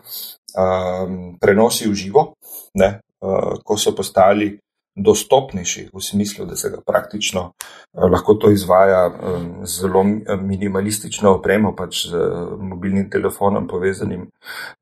[0.57, 2.29] um, prenosi v živo,
[2.75, 4.57] ne, uh, ko so postali
[4.97, 10.05] dostopnejši v smislu, da se ga praktično uh, lahko to izvaja um, zelo
[10.41, 14.31] minimalistično opremo, pač z uh, mobilnim telefonom povezanim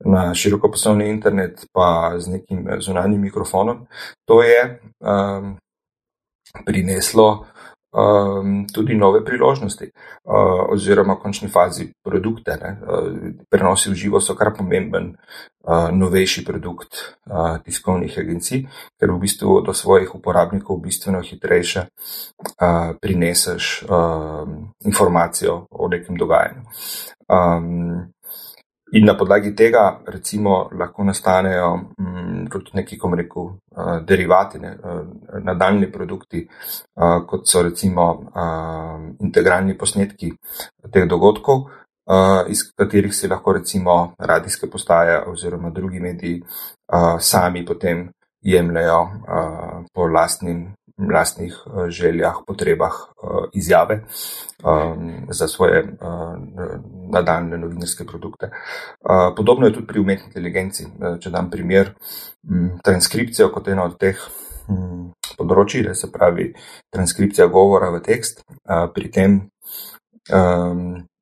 [0.05, 3.87] na širokoposlovni internet, pa z nekim zunanjim mikrofonom.
[4.25, 5.57] To je um,
[6.65, 7.45] prineslo
[7.95, 9.91] um, tudi nove priložnosti,
[10.23, 12.59] uh, oziroma v končni fazi produkte.
[12.59, 15.15] Uh, prenosi v živo so kar pomemben,
[15.63, 18.67] uh, novejši produkt uh, tiskovnih agencij,
[18.99, 24.43] ker v bistvu do svojih uporabnikov bistveno hitrejše uh, prineseš uh,
[24.85, 26.61] informacijo o nekem dogajanju.
[27.25, 28.14] Um,
[28.95, 34.71] In na podlagi tega, recimo, lahko nastanejo mm, tudi neki, kako rekel, uh, derivati, ne,
[34.71, 35.01] uh,
[35.43, 40.31] nadaljni produkti, uh, kot so recimo uh, integralni posnetki
[40.93, 47.65] teh dogodkov, uh, iz katerih si lahko recimo radijske postaje oziroma drugi mediji uh, sami
[47.65, 48.07] potem
[48.41, 54.03] jemljajo uh, po lastnim lastnih eh, željah, potrebah eh, izjave
[54.63, 55.87] um, za svoje eh,
[57.11, 58.51] nadaljne novinarske produkte.
[59.37, 60.85] Podobno je tudi pri umetni inteligenci.
[61.19, 61.93] Če dam primer,
[62.43, 64.19] mm, transkripcijo kot eno od teh
[64.67, 66.53] mm, področji, se pravi
[66.93, 69.37] transkripcija govora v tekst, pri tem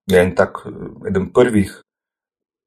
[0.07, 0.63] je en tak,
[1.09, 1.73] eden prvih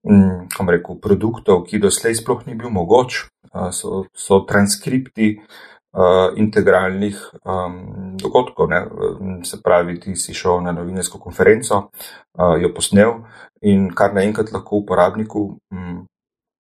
[0.05, 3.25] mm, rekel, produktov, ki doslej sploh ni bil mogoč,
[3.73, 5.76] so, so transkripti uh,
[6.37, 8.69] integralnih um, dogodkov.
[8.69, 8.81] Ne?
[9.45, 11.89] Se pravi, ti si šel na novinarsko konferenco,
[12.39, 13.15] uh, jo posnel
[13.63, 16.05] in kar naenkrat lahko uporabniku um,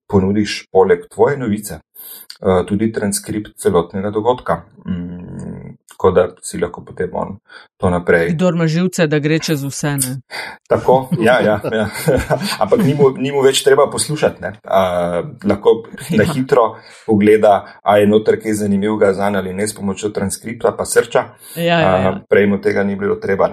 [0.08, 4.62] ponudiš poleg tvoje novice uh, tudi transkript celotnega dogodka.
[4.86, 5.55] Um,
[5.96, 7.38] tako da si lahko potem on
[7.76, 8.28] to naprej.
[8.28, 9.88] Kdo ima živce, da gre čez vse.
[9.88, 10.20] Ne?
[10.68, 11.88] Tako, ja, ja, ja.
[12.62, 14.44] ampak ni mu, ni mu več treba poslušati.
[14.64, 16.32] A, lahko na ja.
[16.34, 16.76] hitro
[17.06, 21.24] pogleda, a je noter kaj zanimivega za ali ne s pomočjo transkripta, pa srča.
[21.56, 22.12] Ja, ja, ja.
[22.28, 23.48] Prej mu tega ni bilo treba.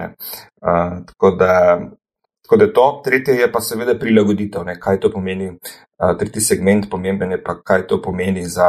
[0.60, 1.80] A, tako da
[2.44, 5.48] Tako da to, tretje je pa seveda prilagoditev, ne, kaj to pomeni.
[5.48, 8.68] Uh, tretji segment pomemben je pa, kaj to pomeni za,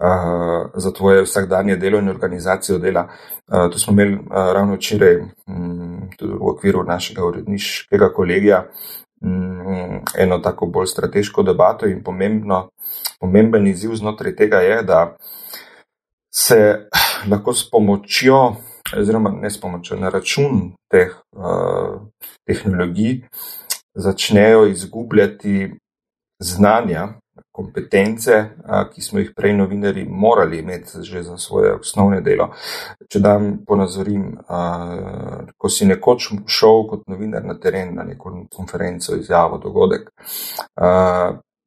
[0.00, 3.08] uh, za tvoje vsakdanje delo in organizacijo dela.
[3.46, 8.64] Uh, to smo imeli uh, ravno včeraj um, v okviru našega uredniškega kolegija
[9.20, 12.68] um, eno tako bolj strateško debato in pomembno,
[13.20, 15.16] pomemben izziv znotraj tega je, da
[16.34, 16.88] se
[17.30, 18.56] lahko s pomočjo
[18.96, 22.00] oziroma ne s pomočjo, na račun teh uh,
[22.48, 23.20] tehnologij,
[23.94, 25.70] začnejo izgubljati
[26.40, 27.08] znanja,
[27.58, 28.34] kompetence,
[28.92, 32.52] ki smo jih prej novinari morali imeti že za svoje osnovne delo.
[33.10, 34.28] Če dam ponazorim,
[35.58, 40.10] ko si nekoč šel kot novinar na teren na neko konferenco, izjavo, dogodek,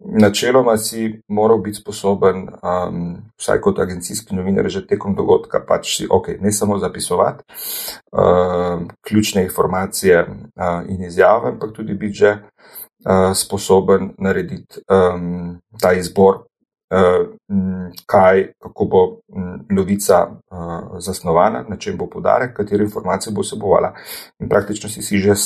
[0.06, 6.08] načeloma si moral biti sposoben, um, vsaj kot agencijski novinar, že tekom dogodka, pač si
[6.10, 7.44] ok, ne samo zapisovati
[8.12, 15.94] uh, ključne informacije uh, in izjave, ampak tudi biti že uh, sposoben narediti um, ta
[15.94, 16.44] izbor.
[16.92, 17.28] Uh,
[18.06, 19.02] kaj, kako bo
[19.70, 23.94] novica uh, zasnovana, na čem bo podarek, katero informacijo bo vsebovala.
[24.44, 25.38] In praktično si, si že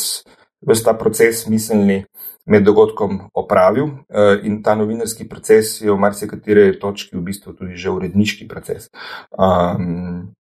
[0.66, 2.06] ves ta proces miselni
[2.46, 7.78] med dogodkom opravil eh, in ta novinarski proces je v marsikateri točki v bistvu tudi
[7.78, 8.90] že uredniški proces.
[9.32, 10.36] Um,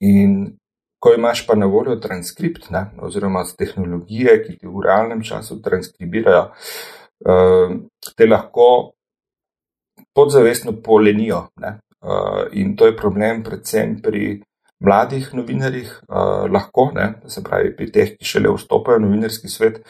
[0.00, 0.56] in
[1.02, 6.44] ko imaš pa na voljo transkript, ne, oziroma tehnologije, ki ti v realnem času transkribirajo,
[7.26, 7.74] uh,
[8.16, 8.68] te lahko
[10.14, 11.48] podzavestno polenijo.
[11.62, 14.42] Ne, uh, in to je problem predvsem pri
[14.82, 19.80] mladih novinarjih, uh, lahko, ne, se pravi, pri teh, ki šele vstopajo v novinarski svet,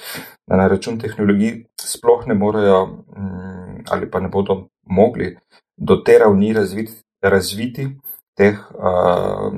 [0.46, 5.32] da na račun tehnologij sploh ne morejo um, ali pa ne bodo mogli
[5.76, 7.88] do te ravni razviti, razviti
[8.36, 9.52] teh uh,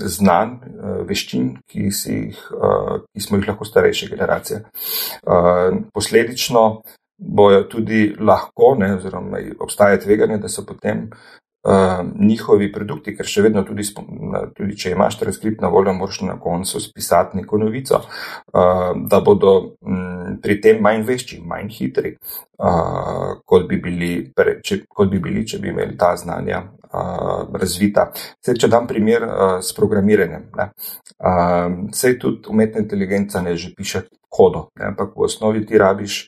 [0.00, 4.62] znanj, uh, veščin, ki, jih, uh, ki smo jih lahko starejše generacije.
[5.22, 6.64] Uh, posledično
[7.18, 11.08] bojo tudi lahko, ne, oziroma obstaja tveganje, da so potem
[11.64, 13.86] uh, njihovi produkti, ker še vedno tudi,
[14.56, 19.54] tudi če imaš transkript na voljo, moraš na koncu spisati neko novico, uh, da bodo
[19.80, 22.14] um, pri tem manj vešči, manj hitri,
[22.58, 26.64] uh, kot, bi bili, pre, če, kot bi bili, če bi imeli ta znanja.
[26.94, 28.04] Uh, razvita.
[28.38, 30.44] Zdaj, če dam primer uh, s programiranjem.
[30.54, 34.92] Uh, Sej tudi umetna inteligenca ne že piše kodo, ne?
[34.92, 36.20] ampak v osnovi ti rabiš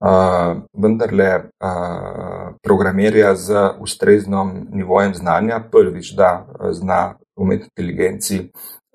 [0.00, 8.40] uh, vendarle uh, programerja z ustreznim nivojem znanja, prvič, da zna umetni inteligenci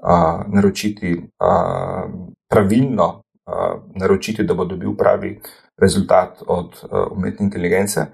[0.04, 2.12] uh, naročiti uh,
[2.50, 5.40] pravilno, uh, naročiti, da bo dobil pravi
[5.78, 8.06] rezultat od uh, umetne inteligence,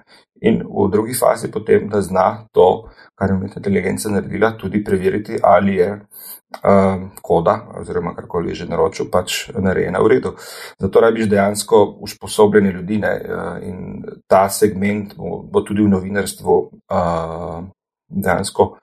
[0.41, 5.39] in v drugi fazi potem, da zna to, kar je umetna inteligenca naredila, tudi preveriti,
[5.43, 10.35] ali je uh, koda oziroma karkoli že naročil, pač narejena v redu.
[10.79, 16.55] Zato rabiš dejansko usposobljene ljudi ne, uh, in ta segment bo, bo tudi v novinarstvu
[16.55, 17.63] uh,
[18.09, 18.77] dejansko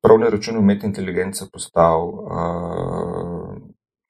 [0.00, 3.52] prav na račun umetne inteligence postal uh,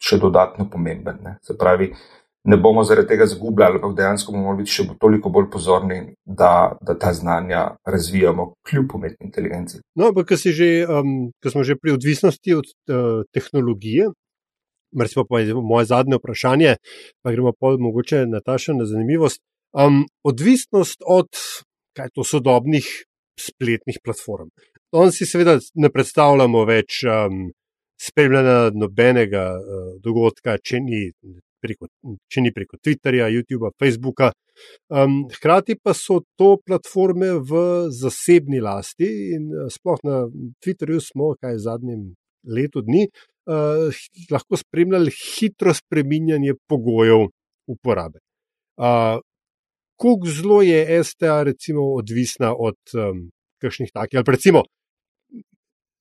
[0.00, 1.18] še dodatno pomemben.
[1.22, 1.38] Ne.
[1.42, 5.50] Se pravi, uh, ne bomo zaradi tega zgubljali, ampak dejansko bomo biti še toliko bolj
[5.52, 9.82] pozorni, da, da ta znanja razvijamo kljub umetni inteligenci.
[9.98, 14.08] No, ampak, že, um, smo že pri odvisnosti od uh, tehnologije,
[15.00, 16.76] recimo pa je moje zadnje vprašanje,
[17.22, 19.42] pa gremo pa mogoče na ta še na zanimivost.
[19.76, 21.28] Um, odvisnost od
[22.14, 22.86] to sodobnih
[23.38, 24.48] spletnih platform.
[24.90, 27.50] On si seveda ne predstavljamo več um,
[28.00, 31.04] spremljanja nobenega uh, dogodka, če ni
[31.62, 31.88] preko,
[32.30, 34.30] če ni preko Twitterja, YouTuba, Facebooka.
[34.92, 37.62] Um, hkrati pa so to platforme v
[37.94, 40.24] zasebni lasti in uh, sploh na
[40.60, 42.10] Twitterju smo, kaj zadnjem
[42.44, 43.06] letu dni,
[43.48, 44.02] uh,
[44.32, 47.28] lahko spremljali hitro spreminjanje pogojev
[47.70, 48.20] uporabe.
[48.80, 49.20] Uh,
[50.00, 53.26] Kako zelo je STA recimo odvisna od um,
[53.60, 54.62] kakšnih takih, ali recimo.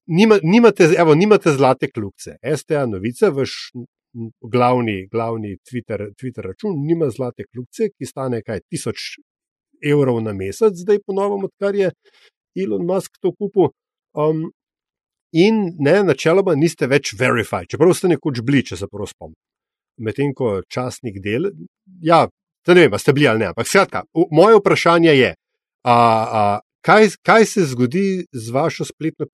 [0.08, 2.38] Nima, nimate, evo, nimate zlate kljubce.
[2.58, 3.72] STA novica, vaš
[4.52, 9.20] glavni, glavni Twitter, Twitter račun, nima zlate kljubce, ki stane kaj tisoč
[9.86, 11.92] evrov na mesec, zdaj ponovno, odkar je
[12.56, 13.70] Elon Musk to kupil.
[14.14, 14.50] Um,
[15.32, 19.38] in ne, načeloma niste več verified, čeprav ste nekoč bili, če se prav spomnim.
[20.00, 21.52] Medtem ko časnik del,
[22.02, 22.24] ja,
[22.68, 23.52] ne vem, ste bili ali ne.
[23.52, 25.32] Ampak skratka, moje vprašanje je,
[25.86, 26.44] a, a,
[26.86, 29.28] kaj, kaj se zgodi z vašo spletno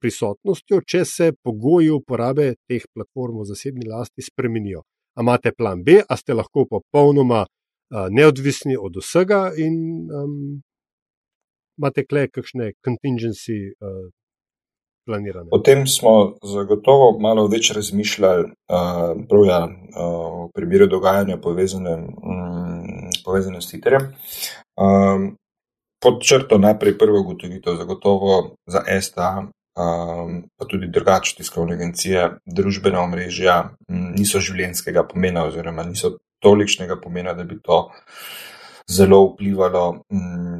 [0.00, 4.82] prisotnostjo, če se pogoji uporabe teh platform v zasebni lasti spremenijo.
[5.18, 9.74] A imate plan B, a ste lahko popolnoma uh, neodvisni od vsega in
[10.06, 10.36] um,
[11.78, 14.06] imate kle kakšne contingency uh,
[15.08, 15.48] planirane.
[15.50, 21.96] O tem smo zagotovo malo več razmišljali, uh, prav ja, uh, v primeru dogajanja povezane,
[22.04, 24.10] um, povezane s Twitterjem.
[24.78, 25.34] Um,
[25.98, 33.02] Pod črto najprej prvo ugotovitev, zagotovo za STA um, pa tudi drugače tiskovne agencije, družbena
[33.02, 33.58] omrežja
[33.88, 37.86] niso življenskega pomena oziroma niso tolikšnega pomena, da bi to
[38.88, 40.58] zelo vplivalo um,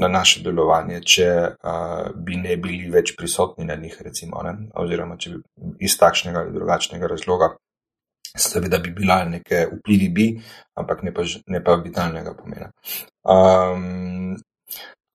[0.00, 4.68] na naše delovanje, če uh, bi ne bili več prisotni na njih, recimo, ne?
[4.76, 7.54] oziroma če bi iz takšnega ali drugačnega razloga.
[8.38, 10.26] Seveda bi bila neke vplivi, bi,
[10.76, 12.68] ampak ne pa, ne pa vitalnega pomena.
[13.24, 14.36] Um,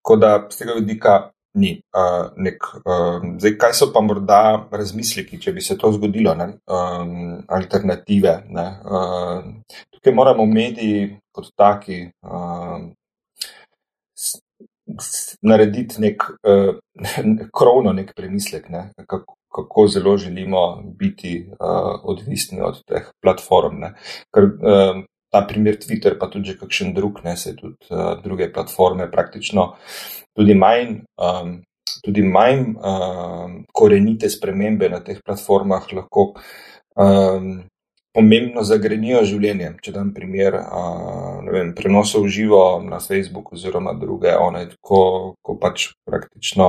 [0.03, 1.11] Tako da z tega vidika
[1.53, 1.73] ni.
[1.93, 4.41] Uh, nek, uh, zdaj, kaj so pa morda
[4.71, 6.49] razmisleki, če bi se to zgodilo, ne?
[6.65, 8.39] Um, alternative.
[8.49, 8.65] Ne?
[8.85, 12.81] Uh, tukaj moramo mediji kot taki uh,
[15.41, 16.75] narediti nek uh,
[17.57, 18.89] krovno, nek premislek, ne?
[19.07, 23.81] kako, kako zelo želimo biti uh, odvisni od teh platform.
[23.85, 23.93] Ne?
[24.33, 29.09] Ker uh, ta primer Twitter, pa tudi kakšen drug, ne se tudi uh, druge platforme
[29.11, 29.73] praktično
[30.37, 31.59] tudi manj, um,
[32.03, 36.33] tudi manj um, korenite spremembe na teh platformah lahko
[36.95, 37.63] um,
[38.13, 39.71] pomembno zagrenijo življenje.
[39.81, 46.67] Če dam primer uh, prenosov živo na Facebook oziroma druge, one, ko, ko pač praktično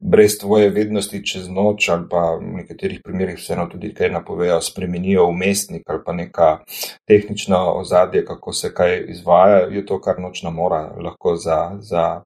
[0.00, 5.26] brez tvoje vednosti čez noč ali pa v nekaterih primerjih vseeno tudi kaj napovejo, spremenijo
[5.28, 6.48] umestnik ali pa neka
[7.08, 11.76] tehnična ozadje, kako se kaj izvaja, je to kar nočna mora lahko za.
[11.80, 12.22] za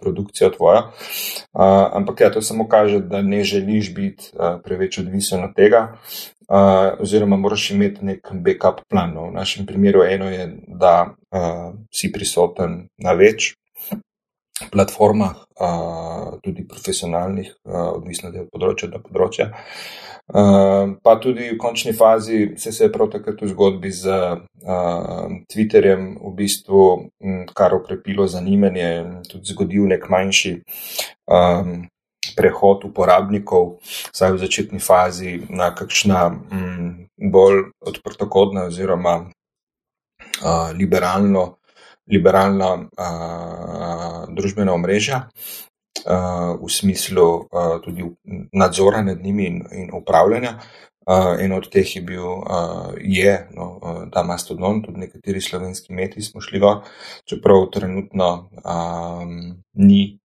[0.00, 0.86] Produkcija tvoja.
[0.86, 1.62] Uh,
[1.92, 5.96] ampak ja, to samo kaže, da ne želiš biti uh, preveč odvisen od tega,
[6.48, 9.14] uh, oziroma moraš imeti nek backup plan.
[9.14, 9.28] No.
[9.30, 13.54] V našem primeru eno je, da uh, si prisoten na več
[14.72, 15.36] platformah,
[16.42, 19.50] tudi profesionalnih, odvisno od področja do področja.
[20.26, 24.16] Pa tudi v končni fazi se, se je prav takrat v zgodbi z
[25.46, 26.80] Twitterjem v bistvu
[27.54, 30.56] kar okrepilo zanimanje in tudi zgodil nek manjši
[32.36, 33.78] prehod uporabnikov,
[34.12, 36.26] vsaj v začetni fazi, na kakšna
[37.32, 39.30] bolj odprtokodna oziroma
[40.76, 41.55] liberalno,
[42.12, 45.28] liberalna uh, družbena omrežja.
[46.06, 48.04] Uh, v smislu uh, tudi
[48.52, 50.58] nadzora nad njimi in, in upravljanja.
[51.06, 55.94] Uh, en od teh je bil, uh, je, no, uh, ta mastodon, tudi nekateri slovenski
[55.94, 56.80] mediji smo šli gor,
[57.24, 60.18] čeprav trenutno um, ni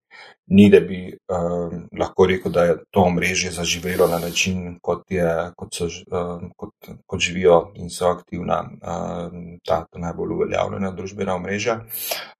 [0.52, 5.28] ni, da bi um, lahko rekel, da je to omrežje zaživelo na način, kot, je,
[5.56, 6.72] kot, so, um, kot,
[7.06, 11.78] kot živijo in so aktivna um, ta najbolj uveljavljena družbena omrežja.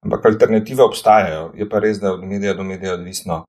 [0.05, 1.51] Ampak alternative obstajajo.
[1.57, 3.45] Je pa res, da od medija do medija odvisno,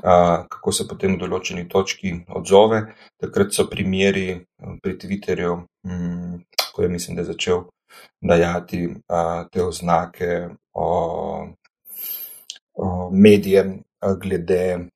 [0.00, 2.86] uh, kako se potem v določeni točki odzove.
[3.20, 4.38] Takrat so primeri
[4.82, 6.40] pri Twitterju, um,
[6.72, 7.66] ko je mislim, da je začel
[8.24, 10.88] dajati uh, te oznake o.
[13.10, 14.88] Medijem, glede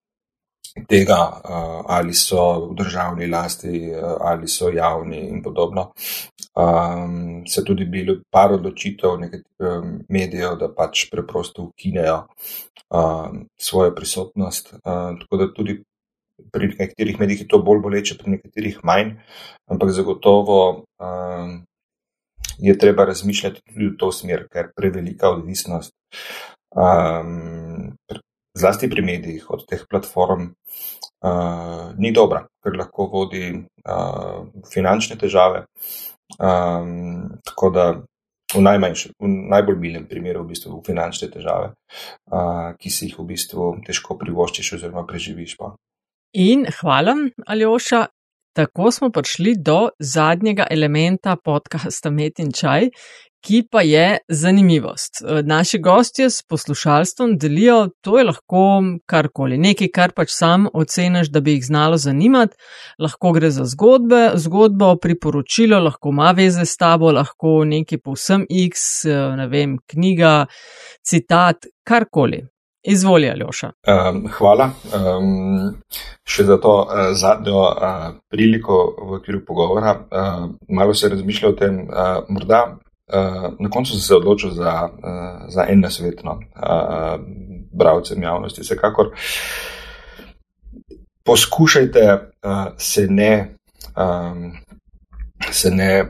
[0.88, 5.92] tega, eh, ali so v državni lasti, eh, ali so javni in podobno.
[6.54, 12.26] Um, se tudi bilo par odločitev nekaterih medijev, da pač preprosto ukinejo
[12.90, 14.74] um, svojo prisotnost.
[14.84, 15.82] Um, tako da tudi
[16.52, 19.14] pri nekaterih medijih je to bolj boleče, pri nekaterih manj,
[19.70, 21.64] ampak zagotovo um,
[22.58, 25.94] je treba razmišljati tudi v to smer, ker prevelika odvisnost.
[26.76, 27.61] Um,
[28.58, 30.52] zlasti pri medijih od teh platform,
[31.24, 35.66] uh, ni dobra, ker lahko vodi uh, finančne težave.
[36.38, 37.86] Um, tako da
[38.54, 41.72] v, v najbolj milem primeru, v bistvu v finančne težave,
[42.32, 45.56] uh, ki si jih v bistvu težko privoščiš, oziroma preživiš.
[45.60, 45.74] Pa.
[46.40, 48.06] In hvala, Aljoša.
[48.52, 52.90] Tako smo prišli do zadnjega elementa podcasta Met in Čaj,
[53.42, 55.22] ki pa je zanimivost.
[55.22, 61.30] E, naši gostje s poslušalstvom delijo, to je lahko karkoli, nekaj, kar pač sam oceniš,
[61.34, 62.56] da bi jih znalo zanimati.
[62.98, 69.04] Lahko gre za zgodbe, zgodbo, priporočilo, lahko ima veze s tabo, lahko nekaj povsem X,
[69.04, 70.46] e, ne vem, knjiga,
[71.02, 72.46] citat, karkoli.
[72.82, 73.68] Izvoli, Aljoša.
[73.86, 74.72] Um, hvala.
[74.90, 75.74] Um,
[76.26, 79.92] še za to uh, zadnjo uh, priliko v okviru pogovora.
[80.10, 82.64] Uh, malo se razmišlja o tem, uh, morda
[83.12, 87.18] Uh, na koncu sem se odločil za, uh, za en nasvet, no, uh,
[87.72, 88.62] bravcem javnosti.
[88.62, 89.10] Vsekakor
[91.24, 93.54] poskušajte uh, se ne,
[93.96, 94.52] um,
[95.50, 96.08] se ne uh,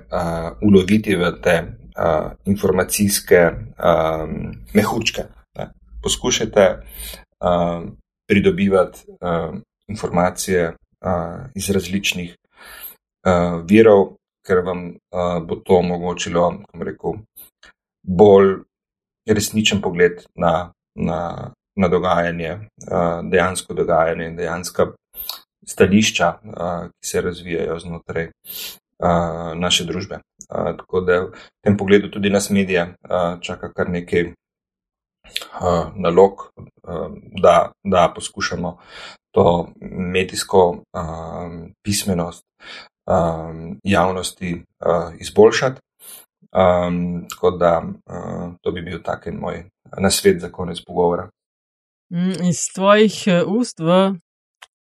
[0.63, 5.23] uloviti v te uh, informacijske um, mehučke.
[5.59, 5.73] Ne.
[6.03, 7.89] Poskušajte uh,
[8.29, 12.37] pridobivati uh, informacije uh, iz različnih
[13.27, 14.17] uh, virov,
[14.47, 17.19] ker vam uh, bo to omogočilo, kako rekel,
[18.03, 18.55] bolj
[19.27, 22.53] resničen pogled na, na, na dogajanje,
[22.91, 24.91] uh, dejansko dogajanje in dejanska
[25.67, 30.21] stališča, uh, ki se razvijajo znotraj uh, naše družbe.
[30.49, 31.33] Uh, tako da v
[31.65, 34.33] tem pogledu tudi nas medije uh, čaka kar nekaj.
[35.33, 37.13] Uh, nalog, uh,
[37.43, 38.79] da, da poskušamo
[39.35, 42.43] to medijsko uh, pismenost
[43.07, 45.81] um, javnosti uh, izboljšati.
[46.53, 49.65] Um, tako da uh, to bi bil tak moj
[49.99, 51.31] nasvet za konec pogovora.
[52.13, 54.15] Mm, iz tvojih eh, ust v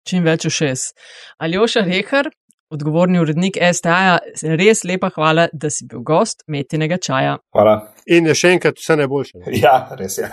[0.09, 0.91] čim več ušes.
[1.39, 2.29] Aljoša Rehar,
[2.73, 4.19] odgovorni urednik STA,
[4.59, 7.37] res lepa hvala, da si bil gost metinega čaja.
[7.55, 7.77] Hvala.
[8.11, 9.45] In je še enkrat vse najboljše.
[9.63, 10.29] Ja, res je.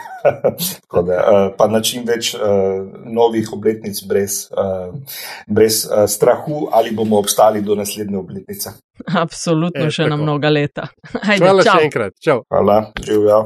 [1.10, 4.90] da, uh, pa na čim več uh, novih obletnic, brez, uh,
[5.48, 8.74] brez strahu, ali bomo obstali do naslednje obletnice.
[9.06, 10.16] Absolutno, e, še tako.
[10.16, 10.90] na mnoga leta.
[11.30, 11.78] Ajde, Hvala čau.
[11.78, 12.18] še enkrat.
[12.24, 12.44] Čau.
[12.50, 13.40] Hvala, živijo.